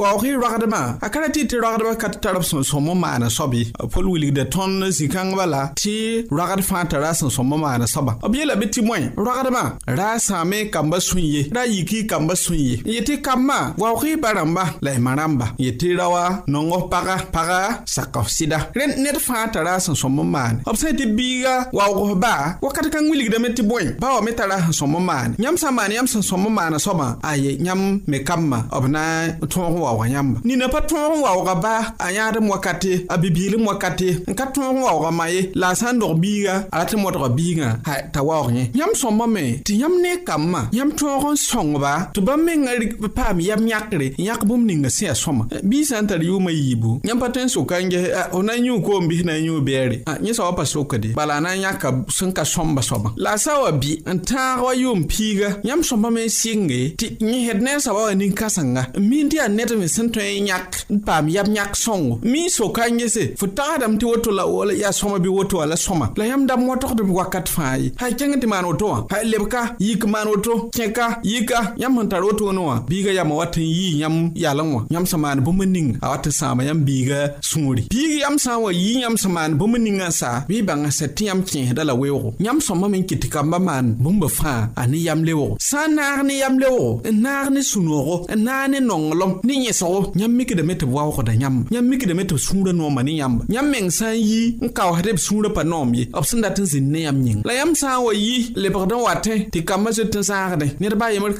waoog 0.01 0.23
y 0.25 0.31
roagdmã 0.33 0.81
a 1.01 1.07
ka 1.09 1.19
ra 1.19 1.27
tɩ 1.27 1.43
tɩ 1.49 1.55
roagdbã 1.63 1.95
ka 2.01 2.07
tara 2.21 2.39
b 2.39 2.45
sẽn 2.45 2.63
sõm 2.63 2.89
n 2.89 2.99
maana 2.99 3.27
soabye 3.29 3.71
pol 3.91 4.07
wilgda 4.07 4.45
tõnd 4.51 4.83
zĩ-kãngbã 4.97 5.45
la 5.45 5.61
tɩ 5.75 6.27
roagd 6.31 6.63
fãa 6.63 6.85
tara 6.89 7.13
sẽn 7.13 7.29
sõm 7.29 7.53
n 7.53 7.59
maana 7.59 7.87
soaba 7.87 8.15
b 8.29 8.35
yeela 8.37 8.55
be 8.55 8.65
tɩ 8.69 8.85
moẽ 8.85 9.09
roagdmã 9.17 9.63
ra 9.97 10.07
a 10.15 10.19
sãame 10.19 10.69
kambã 10.71 10.99
sũ 10.99 11.17
ye 11.19 11.41
ra 11.51 11.61
a 11.65 11.67
yiki 11.69 12.05
kambã 12.07 12.33
sũ 12.35 12.53
ye 12.53 12.84
yetɩ 12.93 13.15
kambã 13.25 13.59
waoogɩ 13.81 14.11
ba 14.23 14.29
rãmba 14.37 14.63
la 14.83 14.91
y 14.91 14.99
ma 15.05 15.11
rãmba 15.19 15.45
yetɩ 15.65 15.87
rawa 15.99 16.23
nongo 16.47 16.77
paga 16.91 17.15
paga 17.33 17.59
saka 17.93 18.19
f 18.19 18.27
sɩda 18.35 18.57
rẽnd 18.77 18.93
ned 19.03 19.17
fãa 19.25 19.43
tara 19.53 19.73
sẽn 19.85 19.95
sõm 20.01 20.19
n 20.21 20.25
maane 20.33 20.57
b 20.65 20.75
sẽn 20.81 20.93
tɩ 20.99 21.05
biiga 21.17 21.53
waogsba 21.77 22.33
wakat 22.63 22.85
kãng 22.93 23.07
wilgdame 23.11 23.49
tɩ 23.57 23.63
bõe 23.69 23.83
ba 24.01 24.07
wa 24.15 24.21
me 24.25 24.31
tara 24.39 24.57
sẽn 24.65 24.73
sõm 24.79 24.95
n 24.99 25.03
maane 25.07 25.33
yãmb 25.43 25.57
sã 25.61 25.69
n 25.71 25.75
maan 25.75 25.91
yãmb 25.95 26.09
sẽn 26.13 26.21
sõm 26.29 26.41
n 26.47 26.53
maana 26.55 26.77
soabã 26.85 27.07
aye 27.31 27.51
yãmb 27.67 27.83
me 28.09 28.17
kambã 28.27 28.57
b 28.69 28.85
na 28.93 29.01
n 29.41 29.47
tõog 29.53 29.73
n 29.75 29.81
waooga 29.83 30.05
yãmba 30.13 30.37
nina 30.47 30.65
pa 30.73 30.79
tõog 30.91 31.13
n 31.17 31.21
waooga 31.25 31.55
ba 31.63 31.75
a 31.97 32.07
yãad 32.17 32.35
m 32.43 32.47
wakate 32.53 32.93
a 33.09 33.15
bibiil 33.21 33.53
m 33.57 33.65
wakate 33.69 34.09
n 34.31 34.37
ka 34.39 34.45
tõog 34.55 34.75
n 34.77 34.81
waooga 34.85 35.09
ma 35.17 35.25
ye 35.33 35.39
la 35.61 35.69
a 35.73 35.75
sã 35.79 35.87
n 35.93 35.97
dog 36.01 36.13
biiga 36.21 36.53
a 36.73 36.85
rat 36.85 36.93
n 36.95 36.99
modga 37.03 37.29
biigã 37.37 37.67
t'a 38.13 38.21
waoog 38.27 38.51
yẽ 38.57 38.65
yãmb 38.79 38.93
sõmbame 39.01 39.43
tɩ 39.65 39.73
yãmb 39.81 39.95
ne 40.05 40.11
kambã 40.27 40.61
yãmb 40.77 40.91
tõog 40.99 41.23
n 41.33 41.39
sõngba 41.49 41.91
tɩ 42.13 42.21
bãmb 42.25 42.43
menga 42.45 42.73
rɩk 42.81 42.95
b 42.99 43.05
paam 43.15 43.39
yab 43.41 43.59
yãkre 43.67 44.11
yãk 44.27 44.45
bũmb 44.45 44.65
ninga 44.65 44.89
sẽn 44.89 45.07
yaa 45.07 45.15
sõma 45.15 45.45
eh, 45.51 45.59
bɩ 45.63 45.83
sã 45.89 46.01
n 46.01 46.07
tar 46.07 46.19
yʋʋmã 46.19 46.51
yiibu 46.51 46.99
yãmb 47.03 47.19
pa 47.21 47.29
tõe 47.29 47.45
n 47.45 47.49
soka 47.49 47.79
n 47.79 47.89
ges 47.91 48.07
ah, 48.15 48.27
fo 48.31 48.41
na 48.43 48.53
n 48.55 48.65
yũu 48.69 48.81
koom 48.83 49.07
bɩ 49.07 49.19
f 49.19 49.23
na 49.25 49.33
n 49.37 49.45
yũu 49.47 49.61
bɛɛre 49.63 49.97
yẽ 50.23 50.33
sa 50.33 50.43
wa 50.49 50.55
pa 50.55 50.65
sokde 50.65 51.15
bala 51.15 51.39
na 51.41 51.53
n 51.55 51.61
yãka 51.63 51.91
sẽn 52.09 52.31
ka 52.33 52.43
sõmba 52.43 52.81
soaba 52.81 53.13
la 53.17 53.33
a 53.35 53.37
sa 53.37 53.59
wa 53.61 53.71
bɩ 53.71 54.03
n 54.05 54.17
tãag 54.25 54.61
wa 54.63 54.71
yʋʋm 54.75 54.99
piiga 55.07 55.49
yãmb 55.63 55.83
sõmba 55.83 56.11
me 56.11 56.25
n 56.25 56.29
sɩnge 56.29 56.79
tɩ 56.99 57.05
yẽsd 57.21 57.61
nensã 57.61 57.93
wa 57.93 58.03
wa 58.09 58.13
nin-kãsenga 58.15 58.83
n 58.97 59.01
min 59.09 59.29
tɩ 59.29 59.35
yaa 59.39 59.47
ned 59.49 59.71
me 59.77 59.87
sẽn 59.87 60.09
tõe 60.09 60.25
n 60.41 60.47
yãk 60.47 60.83
n 60.91 60.99
paam 61.05 61.27
yab 61.29 61.47
yãk 61.47 61.75
sõngo 61.75 62.19
mi 62.23 62.49
soka 62.49 62.87
n 62.89 62.97
gese 62.99 63.35
fo 63.39 63.47
tagdame 63.47 63.97
tɩ 63.97 64.05
woto 64.07 64.29
la 64.31 64.43
yaa 64.75 64.91
sõma 64.91 65.19
bɩ 65.19 65.29
woto 65.31 65.57
wã 65.61 65.65
la 65.65 65.75
sõma 65.75 66.11
la 66.17 66.23
yãmb 66.25 66.47
dam 66.47 66.67
wotgd 66.67 67.01
b 67.03 67.09
wakat 67.11 67.47
fãa 67.49 67.75
ye 67.77 67.91
ha 67.97 68.07
kẽng 68.11 68.37
tɩ 68.41 68.47
maan 68.47 68.65
woto 68.65 68.87
wã 68.87 68.99
lebka 69.23 69.75
yik 69.79 70.05
maan 70.07 70.27
woto 70.27 70.69
kẽka 70.73 71.19
yika 71.23 71.73
yãmb 71.77 71.95
sẽn 71.97 72.09
tar 72.09 72.23
woto 72.23 72.45
wẽnd 72.51 72.64
wã 72.67 72.75
biiga 72.89 73.09
yaa 73.17 73.23
ma 73.29 73.35
wat 73.39 73.55
n 73.57 73.63
yɩɩ 73.69 73.85
yãmb 74.01 74.17
yalẽ 74.43 74.63
wã 74.73 74.81
yãmb 74.93 75.07
sẽn 75.09 75.19
maan 75.23 75.39
bũmb 75.45 75.61
ning 75.73 75.89
a 76.01 76.07
wat 76.11 76.25
e 76.25 76.29
e 76.29 76.29
n 76.29 76.31
sãama 76.39 76.61
yãmb 76.67 76.81
biiga 76.87 77.19
sũuri 77.49 77.83
biig 77.93 78.13
yãmb 78.23 78.37
sã 78.43 78.51
n 78.55 78.63
wa 78.63 78.71
yɩɩ 78.71 78.99
yãmb 79.03 79.17
sẽn 79.21 79.31
maan 79.35 79.51
bũmb 79.59 79.75
ningã 79.85 80.07
sa 80.19 80.29
bɩ 80.47 80.53
y 80.55 80.61
bãng 80.67 80.83
sɛ 80.97 81.05
tɩ 81.15 81.23
yãmb 81.27 81.41
kẽesda 81.49 81.81
la 81.89 81.93
weoogo 82.01 82.29
yãmb 82.45 82.59
sõma 82.67 82.87
me 82.91 82.97
n 83.01 83.07
kɩt 83.09 83.17
tɩ 83.23 83.29
kambã 83.35 83.57
maan 83.67 83.85
bũmba 84.03 84.27
fãa 84.37 84.57
a 84.75 84.83
ne 84.91 84.97
yam 85.07 85.21
leoogo 85.27 85.55
sã 85.69 85.79
n 85.87 85.95
naag 85.97 86.19
ne 86.27 86.33
yam 86.43 86.55
leoogo 86.61 86.89
n 87.13 87.15
naag 87.25 87.47
ne 87.55 87.59
sũ-noogo 87.71 88.15
n 88.35 88.39
naag 88.47 88.65
ne 88.73 88.79
nonglem 88.79 89.31
ne 89.47 89.53
yẽsgo 89.65 89.99
yãmb 90.21 90.33
mikdame 90.37 90.73
tɩ 90.81 90.85
b 90.85 90.93
waoogda 90.95 91.33
yãmb 91.41 91.57
yãmb 91.73 91.87
mikdame 91.89 92.23
tɩ 92.29 92.33
b 92.35 92.39
sũurã 92.45 92.73
noomã 92.73 93.03
ne 93.03 93.11
yãmba 93.21 93.41
yãmb 93.55 93.67
meng 93.73 93.91
sã 93.97 94.07
n 94.09 94.17
yɩ 94.29 94.41
n 94.63 94.67
kaoosd 94.77 95.07
b 95.13 95.17
sũurã 95.25 95.49
pa 95.55 95.63
noom 95.63 95.89
ye 95.97 96.03
b 96.11 96.23
sẽn 96.29 96.41
dat 96.43 96.59
n 96.59 96.65
zĩnd 96.65 96.89
ne 96.93 96.99
yãmb 97.05 97.21
yĩng 97.27 97.41
la 97.47 97.53
yãmb 97.59 97.73
sã 97.77 97.89
n 97.99 98.03
wa 98.05 98.13
yɩ 98.13 98.35
lebgd 98.63 98.91
n 98.93 98.97
watẽ 99.05 99.35
tɩ 99.53 99.59
kambã 99.67 99.89
zoet 99.97 100.15
n 100.17 100.23
zãagdẽ 100.29 100.67
nedbã 100.81 101.05
yembr 101.13 101.31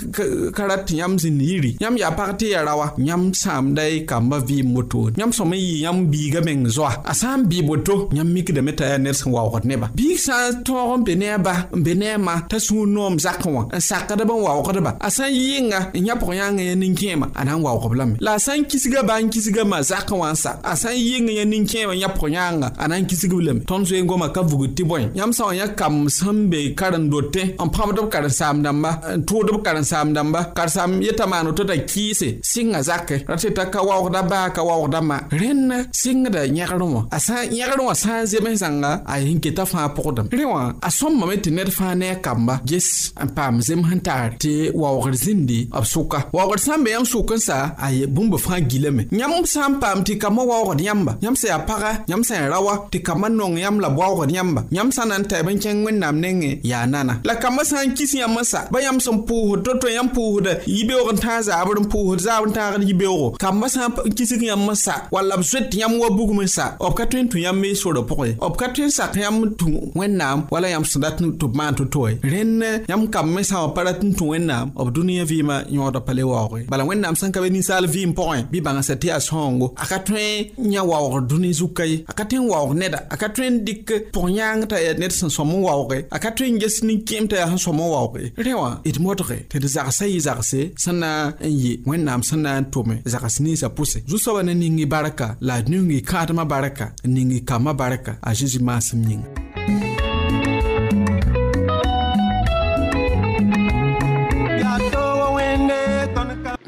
ka 0.56 0.64
rat 0.70 0.82
tɩ 0.88 0.94
yãmb 1.02 1.15
yãmb 1.24 1.42
yiri 1.42 1.78
yãmb 1.80 1.98
yaa 2.00 2.12
pag 2.12 2.32
tɩ 2.40 2.46
yaa 2.50 2.64
rawa 2.66 2.94
yãmb 2.98 3.34
da 3.78 3.84
y 3.90 4.06
kambã 4.06 4.38
vɩɩm 4.40 4.76
woto 4.76 5.10
yãmb 5.18 5.32
sõam 5.34 5.50
n 5.52 5.56
yɩɩ 5.56 5.82
yãmb 5.84 6.10
biiga 6.12 6.42
meng 6.42 6.66
zoa 6.68 6.92
a 7.06 7.14
sã 7.14 7.38
n 7.38 7.44
bɩ 7.50 7.66
woto 7.68 8.08
yãmb 8.12 8.34
mikdame 8.34 8.76
t'a 8.76 8.86
yaa 8.86 8.98
ned 8.98 9.14
sẽn 9.14 9.32
waoogd 9.34 9.66
neba 9.66 9.90
biig 9.96 10.20
sã 10.20 10.52
n 10.52 10.64
tõog 10.66 10.98
n 11.00 11.04
be 11.06 11.16
ne 11.16 11.30
a 11.34 11.38
ba 11.40 11.68
n 11.72 11.84
be 11.84 11.94
ne 11.96 12.10
a 12.14 12.18
ma 12.18 12.36
t'a 12.50 12.60
sũur 12.60 12.88
noom 12.88 13.20
zakẽ 13.20 13.50
wã 13.52 13.66
n 13.72 13.80
sakdb 13.82 14.28
n 14.30 14.42
waoogdba 14.46 14.96
a 15.00 15.10
sã 15.10 15.26
n 15.30 15.34
yɩɩnga 15.34 15.80
n 15.96 16.06
yã 16.06 16.16
pʋg 16.20 16.32
yãngã 16.36 16.64
yaa 16.64 16.76
nin-kẽemã 16.76 17.26
a 17.34 17.42
na 17.44 17.56
n 17.56 17.62
waoogb 17.64 17.94
lame 17.96 18.16
la 18.20 18.36
a 18.36 18.40
sã 18.40 18.56
n 18.58 18.66
kisga 18.66 19.04
ba 19.08 19.20
n 19.22 19.30
kisga 19.30 19.64
ma 19.64 19.80
zakẽ 19.82 20.16
wã 20.18 20.30
n 20.32 20.36
sa 20.36 20.60
a 20.64 20.76
sã 20.76 20.90
n 20.92 20.98
yɩɩng 21.00 21.30
yã 21.38 21.46
nin-kẽemã 21.46 21.94
yã 21.96 22.08
pʋg 22.12 22.30
yãnga 22.36 22.68
a 22.78 22.86
na 22.88 22.96
n 23.00 23.06
kisg 23.06 23.32
b 23.32 23.40
lame 23.40 23.62
tõnd 23.66 23.86
zoeen 23.88 24.06
goamã 24.08 24.28
ka 24.34 24.42
vugd 24.42 24.76
tɩ 24.76 24.84
bõe 24.88 25.02
yãmb 25.16 25.34
sã 25.34 25.46
wã 25.52 25.54
yã 25.56 25.68
kam 25.76 26.10
sẽn 26.10 26.50
be 26.50 26.74
karen-dotẽ 26.76 27.56
n 27.56 27.68
pãmdb 27.72 28.10
karen-saam 28.12 28.64
dãmba 28.64 28.92
n 29.18 29.22
tʋʋdb 29.26 29.62
karen-saam 29.64 30.14
dãmba 30.16 30.52
karen-saam 30.56 31.02
yeta 31.06 31.28
maan 31.28 31.48
woto 31.48 31.64
t'a 31.64 31.78
kiise 31.78 32.26
sɩnga 32.42 32.82
zake 32.84 33.16
ra 33.28 33.36
tɩ 33.36 33.54
t'a 33.56 33.66
ka 33.74 33.80
waoogda 33.88 34.22
baa 34.30 34.50
ka 34.56 34.62
waoogda 34.64 35.00
ma 35.02 35.18
rẽnd 35.42 35.72
sɩngda 36.02 36.42
yẽgrẽ 36.58 36.86
wã 36.96 37.02
a 37.12 37.18
sã 37.26 37.38
yẽgrẽ 37.58 37.84
wã 37.88 37.94
sã 37.94 38.12
n 38.22 38.26
zems 38.32 38.60
zãnga 38.62 38.92
a 39.06 39.16
n 39.34 39.40
keta 39.44 39.64
fãa 39.72 39.88
pʋgdame 39.96 40.30
rẽ 40.38 40.46
wã 40.54 40.62
a 40.82 40.90
sõmbame 40.90 41.36
tɩ 41.44 41.50
ned 41.56 41.70
fãa 41.78 41.94
ne 42.00 42.08
a 42.10 42.16
kamba 42.26 42.54
ges 42.70 43.14
n 43.22 43.28
paam 43.36 43.62
zems 43.62 43.88
n 43.96 44.00
taare 44.02 44.34
tɩ 44.42 44.72
waoogr 44.82 45.14
zĩndi 45.24 45.70
b 45.70 45.76
sʋka 45.94 46.20
waoogr 46.34 46.60
sã 46.66 46.74
n 46.78 46.84
be 46.84 46.90
yãmb 46.92 47.06
sʋk 47.14 47.34
n 47.34 47.40
sa 47.40 47.76
a 47.78 47.88
ye 47.92 48.08
fãa 48.46 48.60
gilame 48.70 49.06
yãmb 49.12 49.46
sã 49.46 49.70
n 49.70 49.78
paam 49.80 50.02
tɩ 50.04 50.18
kambã 50.18 50.42
waoogd 50.44 50.82
yãmba 50.82 51.18
yãmb 51.22 51.38
sẽn 51.38 51.50
yaa 51.50 51.66
paga 51.68 52.02
yãmb 52.10 52.24
sẽn 52.26 52.42
yaa 52.50 52.50
rawa 52.50 52.90
tɩ 52.92 53.02
kambã 53.06 53.30
nong 53.30 53.58
yãmb 53.62 53.80
la 53.82 53.90
b 53.90 53.98
waoogd 54.00 54.32
yãmba 54.34 54.64
yãmb 54.72 54.92
sã 54.94 55.06
na 55.06 55.20
n 55.22 55.28
taab 55.30 55.50
n 55.54 55.60
kẽng 55.62 55.86
wẽnnaam 55.86 56.18
nengẽ 56.18 56.60
yaa 56.64 56.86
nana 56.88 57.22
la 57.24 57.36
kambã 57.36 57.62
sã 57.64 57.86
n 57.86 57.94
kis 57.94 58.16
yãmb 58.18 58.42
n 58.42 58.44
sa 58.44 58.66
ba 58.72 58.82
yãmb 58.82 59.00
sẽn 59.02 59.22
pʋʋsd 59.26 59.62
to-to 59.64 59.88
yãmb 59.94 60.10
pʋʋsda 60.16 60.66
yibeoog 60.86 61.10
n 61.14 61.18
tã 61.24 61.36
zaabr 61.46 61.78
n 61.82 61.86
pʋʋs 61.90 62.16
d 62.20 62.22
zaab 62.24 62.44
n 62.48 62.54
tãagd 62.54 62.84
yibeoogo 62.86 63.28
kambã 63.42 63.68
sã 63.74 63.90
n 63.90 64.14
kisg 64.14 64.42
yãmb 64.46 64.70
n 64.70 64.78
sa 64.78 65.10
wall 65.12 65.32
b 65.42 65.42
zoet 65.42 65.74
yãmb 65.74 65.98
wa 65.98 66.10
bugum 66.14 66.42
n 66.46 66.48
sa 66.48 66.78
b 66.78 66.94
ka 66.94 67.06
tõe 67.10 67.26
n 67.26 67.26
tũ 67.30 67.42
yãmb 67.42 67.64
sorã 67.74 68.06
sor 68.06 68.06
pʋgẽ 68.06 68.38
b 68.38 68.54
ka 68.54 68.68
tõe 68.70 68.86
n 68.86 68.92
sak 68.94 69.18
yãmb 69.18 69.58
tũ 69.58 69.92
wẽnnaam 69.98 70.46
wala 70.54 70.68
yãmb 70.70 70.86
sẽn 70.86 71.02
dat 71.02 71.18
tɩ 71.18 71.42
b 71.50 71.54
maan 71.58 71.74
to-to 71.74 72.06
ye 72.10 72.16
rẽnd 72.22 72.62
yãmb 72.90 73.10
kambme 73.10 73.42
sã 73.44 73.66
wã 73.66 73.70
pa 73.74 73.82
rat 73.90 74.04
n 74.06 74.14
tũ 74.14 74.30
wẽnnaam 74.30 74.72
b 74.78 74.88
dũniyã 74.94 75.24
vɩɩmã 75.26 75.56
yõoda 75.74 76.02
pa 76.06 76.14
le 76.14 76.22
waooge 76.24 76.70
bala 76.70 76.84
wẽnnaam 76.86 77.16
sẽn 77.18 77.32
ka 77.34 77.42
be 77.42 77.50
ninsaal 77.50 77.86
vɩɩm 77.90 78.14
pʋgẽ 78.14 78.54
bɩ 78.54 78.58
bãngsa 78.62 78.94
tɩ 79.02 79.08
yaa 79.10 79.20
sõongo 79.20 79.74
a 79.76 79.86
ka 79.90 79.98
tõe 80.06 80.54
n 80.54 80.70
yã 80.70 80.84
waoogd 80.86 81.26
dũni 81.30 81.50
zuka 81.54 81.82
ye 81.84 81.98
a 82.06 82.14
ka 82.14 82.24
tõe 82.30 82.38
n 82.46 82.50
waoog 82.54 82.78
neda 82.78 83.00
a 83.10 83.16
ka 83.18 83.28
tõe 83.34 83.50
n 83.50 83.66
dɩk 83.66 84.14
pʋg-yãang 84.14 84.70
t'a 84.70 84.78
yaa 84.78 84.94
ned 85.00 85.10
sẽn 85.12 85.34
sõm 85.34 85.50
n 85.50 85.66
waooge 85.66 86.06
a 86.14 86.18
ka 86.22 86.30
tõe 86.30 86.46
n 86.54 86.62
ges 86.62 86.84
nin-kẽem 86.86 87.26
t'a 87.26 87.42
yaa 87.42 87.50
sẽn 87.50 87.58
sõm 87.74 87.78
n 87.82 87.88
waooge 87.90 88.24
rẽ 88.38 88.54
wã 88.54 88.78
d 88.86 88.94
modge 89.02 89.50
tɩ 89.50 89.58
d 89.60 89.66
zagsã 89.66 90.06
yɩ 90.06 90.20
zagse 90.22 90.75
sẽn 90.80 91.00
na 91.00 91.32
n 91.40 91.50
ye 91.50 91.78
wẽnnaam 91.88 92.22
sẽn 92.24 92.42
na 92.44 92.58
n 92.60 92.66
tʋme 92.72 92.96
zags 93.06 93.40
ninsã 93.44 93.68
pʋse 93.78 94.04
zu-soabã 94.10 94.42
ne 94.44 94.54
ningi 94.54 94.86
barka 94.86 95.38
la 95.42 95.56
a 95.56 95.64
y 95.64 96.02
kãadmã 96.02 96.44
barka 96.46 96.94
n 97.04 97.10
ning-y 97.14 97.40
kambã 97.48 97.74
barka 97.74 98.18
a 98.22 98.32
zeezi 98.38 98.60
maasem 98.60 99.02
yĩnga 99.10 99.95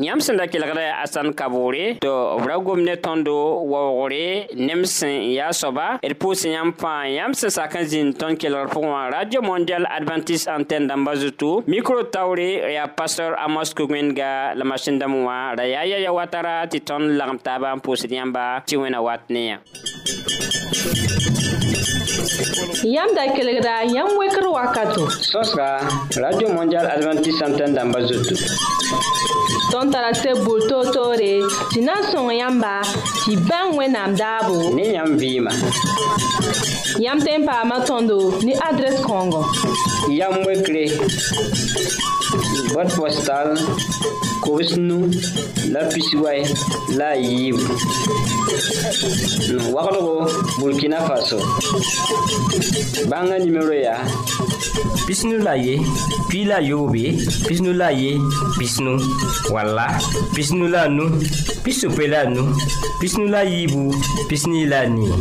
yãmb 0.08 0.22
sẽn 0.24 0.38
da 0.40 0.46
kelgd 0.48 0.78
asan 1.04 1.34
kaboore 1.36 1.98
tɩ 2.04 2.12
b 2.40 2.46
ra 2.48 2.56
gom 2.66 2.80
ne 2.88 2.96
tõndo 3.06 3.36
waoogre 3.72 4.48
nems 4.56 4.92
sẽn 5.00 5.16
yaa 5.36 5.52
soaba 5.62 6.00
d 6.02 6.14
pʋʋs 6.22 6.40
yãmb 6.56 6.70
fãa 6.82 7.08
yãmb 7.18 7.34
sẽn 7.40 7.50
sak 7.58 7.76
n 7.82 7.84
zĩnd 7.92 8.12
tõnd 8.20 8.40
kelgr 8.42 8.68
pʋgẽ 8.74 9.04
radio 9.16 9.40
mondial 9.50 9.84
adventiste 9.98 10.48
antenne 10.56 10.88
dãmbã 10.90 11.12
zutu 11.22 11.52
micro 11.74 12.00
taoore 12.14 12.48
ya 12.48 12.70
yaa 12.78 12.88
pastor 13.00 13.36
amos 13.46 13.70
kugwẽnga 13.78 14.32
la 14.58 14.64
machine 14.70 15.00
dãmb 15.02 15.16
wã 15.28 15.38
ra 15.58 15.66
yaa 15.66 15.84
yaya 15.92 15.98
ya 16.06 16.12
watara 16.18 16.56
tɩ 16.72 16.78
tõnd 16.88 17.06
lagem 17.20 17.38
taabã 17.46 17.76
n 17.76 17.80
pʋʋsd 17.84 18.12
yãmba 18.20 18.46
tɩ 18.68 18.76
wẽna 18.82 19.00
wat 19.04 19.22
ne 19.34 19.46
Yam 22.84 23.10
da 23.16 23.24
kelegra, 23.36 23.84
yam 23.92 24.10
wekro 24.20 24.52
wakato. 24.54 25.10
Sos 25.10 25.52
Radio 26.24 26.50
Mondial 26.54 26.86
Adventist 26.86 27.42
Anten 27.42 27.74
damba 27.76 28.00
zotou. 28.06 28.38
tõnd 29.72 29.92
tara 29.94 30.12
tebul 30.16 30.60
toor-toore 30.70 31.32
tɩ 31.74 31.80
na 31.88 31.96
n 32.00 32.04
sõng 32.12 32.30
yãmba 32.40 32.74
tɩ 33.26 33.32
bãng 33.50 33.70
wẽnnaam 33.78 34.12
daabo 34.22 34.56
ne 34.76 34.86
yãmb 34.96 35.14
vɩɩma 35.22 35.52
yãmb 37.04 37.22
tẽn 37.26 37.42
paama 37.48 37.78
tõndo 37.90 38.18
ne 38.46 38.54
adrɛs 38.70 38.98
kãongo 39.08 39.42
yam 40.20 40.34
wekre 40.46 40.86
bot 42.74 42.90
postal 42.98 43.48
kobs 44.48 44.80
nu 44.80 45.12
la 45.76 45.92
pisiway 45.92 46.40
la 46.96 47.20
a 47.20 47.20
yiib 47.20 47.60
wagdgo 49.76 50.24
burkina 50.64 51.04
faso 51.04 51.36
bãngã 53.12 53.44
nimero 53.44 53.76
yaa 53.76 54.08
pisnu 55.04 55.44
la 55.44 55.54
ye 55.60 55.76
pi 56.32 56.48
la 56.48 56.58
yoobe 56.64 57.04
pisnu 57.48 57.76
la 57.76 57.92
ye 57.92 58.16
pisnu 58.60 58.96
wala 59.52 59.92
pisnu 60.36 60.68
la 60.72 60.88
nu 60.88 61.06
pisope 61.68 62.08
la 62.08 62.24
nu 62.32 62.44
pisnu 63.04 63.28
la 63.28 63.44
yiibu 63.44 63.92
pisni 64.32 64.64
la 64.66 64.86
nii 64.88 65.12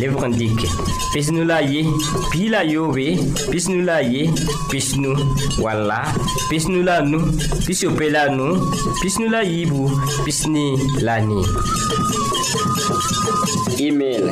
lebg 0.00 0.20
n 0.24 0.32
dike 0.36 0.68
pisnu 1.16 1.44
la 1.48 1.58
ye 1.64 1.84
pi 2.30 2.48
la 2.52 2.60
yoobe 2.62 3.16
pisnu 3.50 3.84
la 3.88 4.00
ye 4.04 4.28
pisnu 4.70 5.16
wala 5.62 6.12
pisnu 6.52 6.82
la 6.84 7.00
nu 7.00 7.24
pisope 7.66 8.08
la 8.12 8.28
nu 8.28 8.65
pisnu 9.00 9.26
la 9.34 9.40
yiibu 9.50 9.80
pisni 10.24 10.64
la 11.06 11.16
ni 11.26 11.40
email 13.86 14.24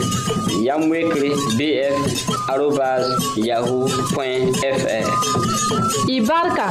yamwekre 0.66 1.30
bf 1.58 1.94
arobas 2.52 3.04
yahoo 3.48 3.84
fr 4.12 5.06
y 6.08 6.16
barka 6.28 6.66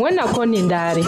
wẽnna 0.00 0.24
kõ 0.34 0.42
nindaare 0.52 1.04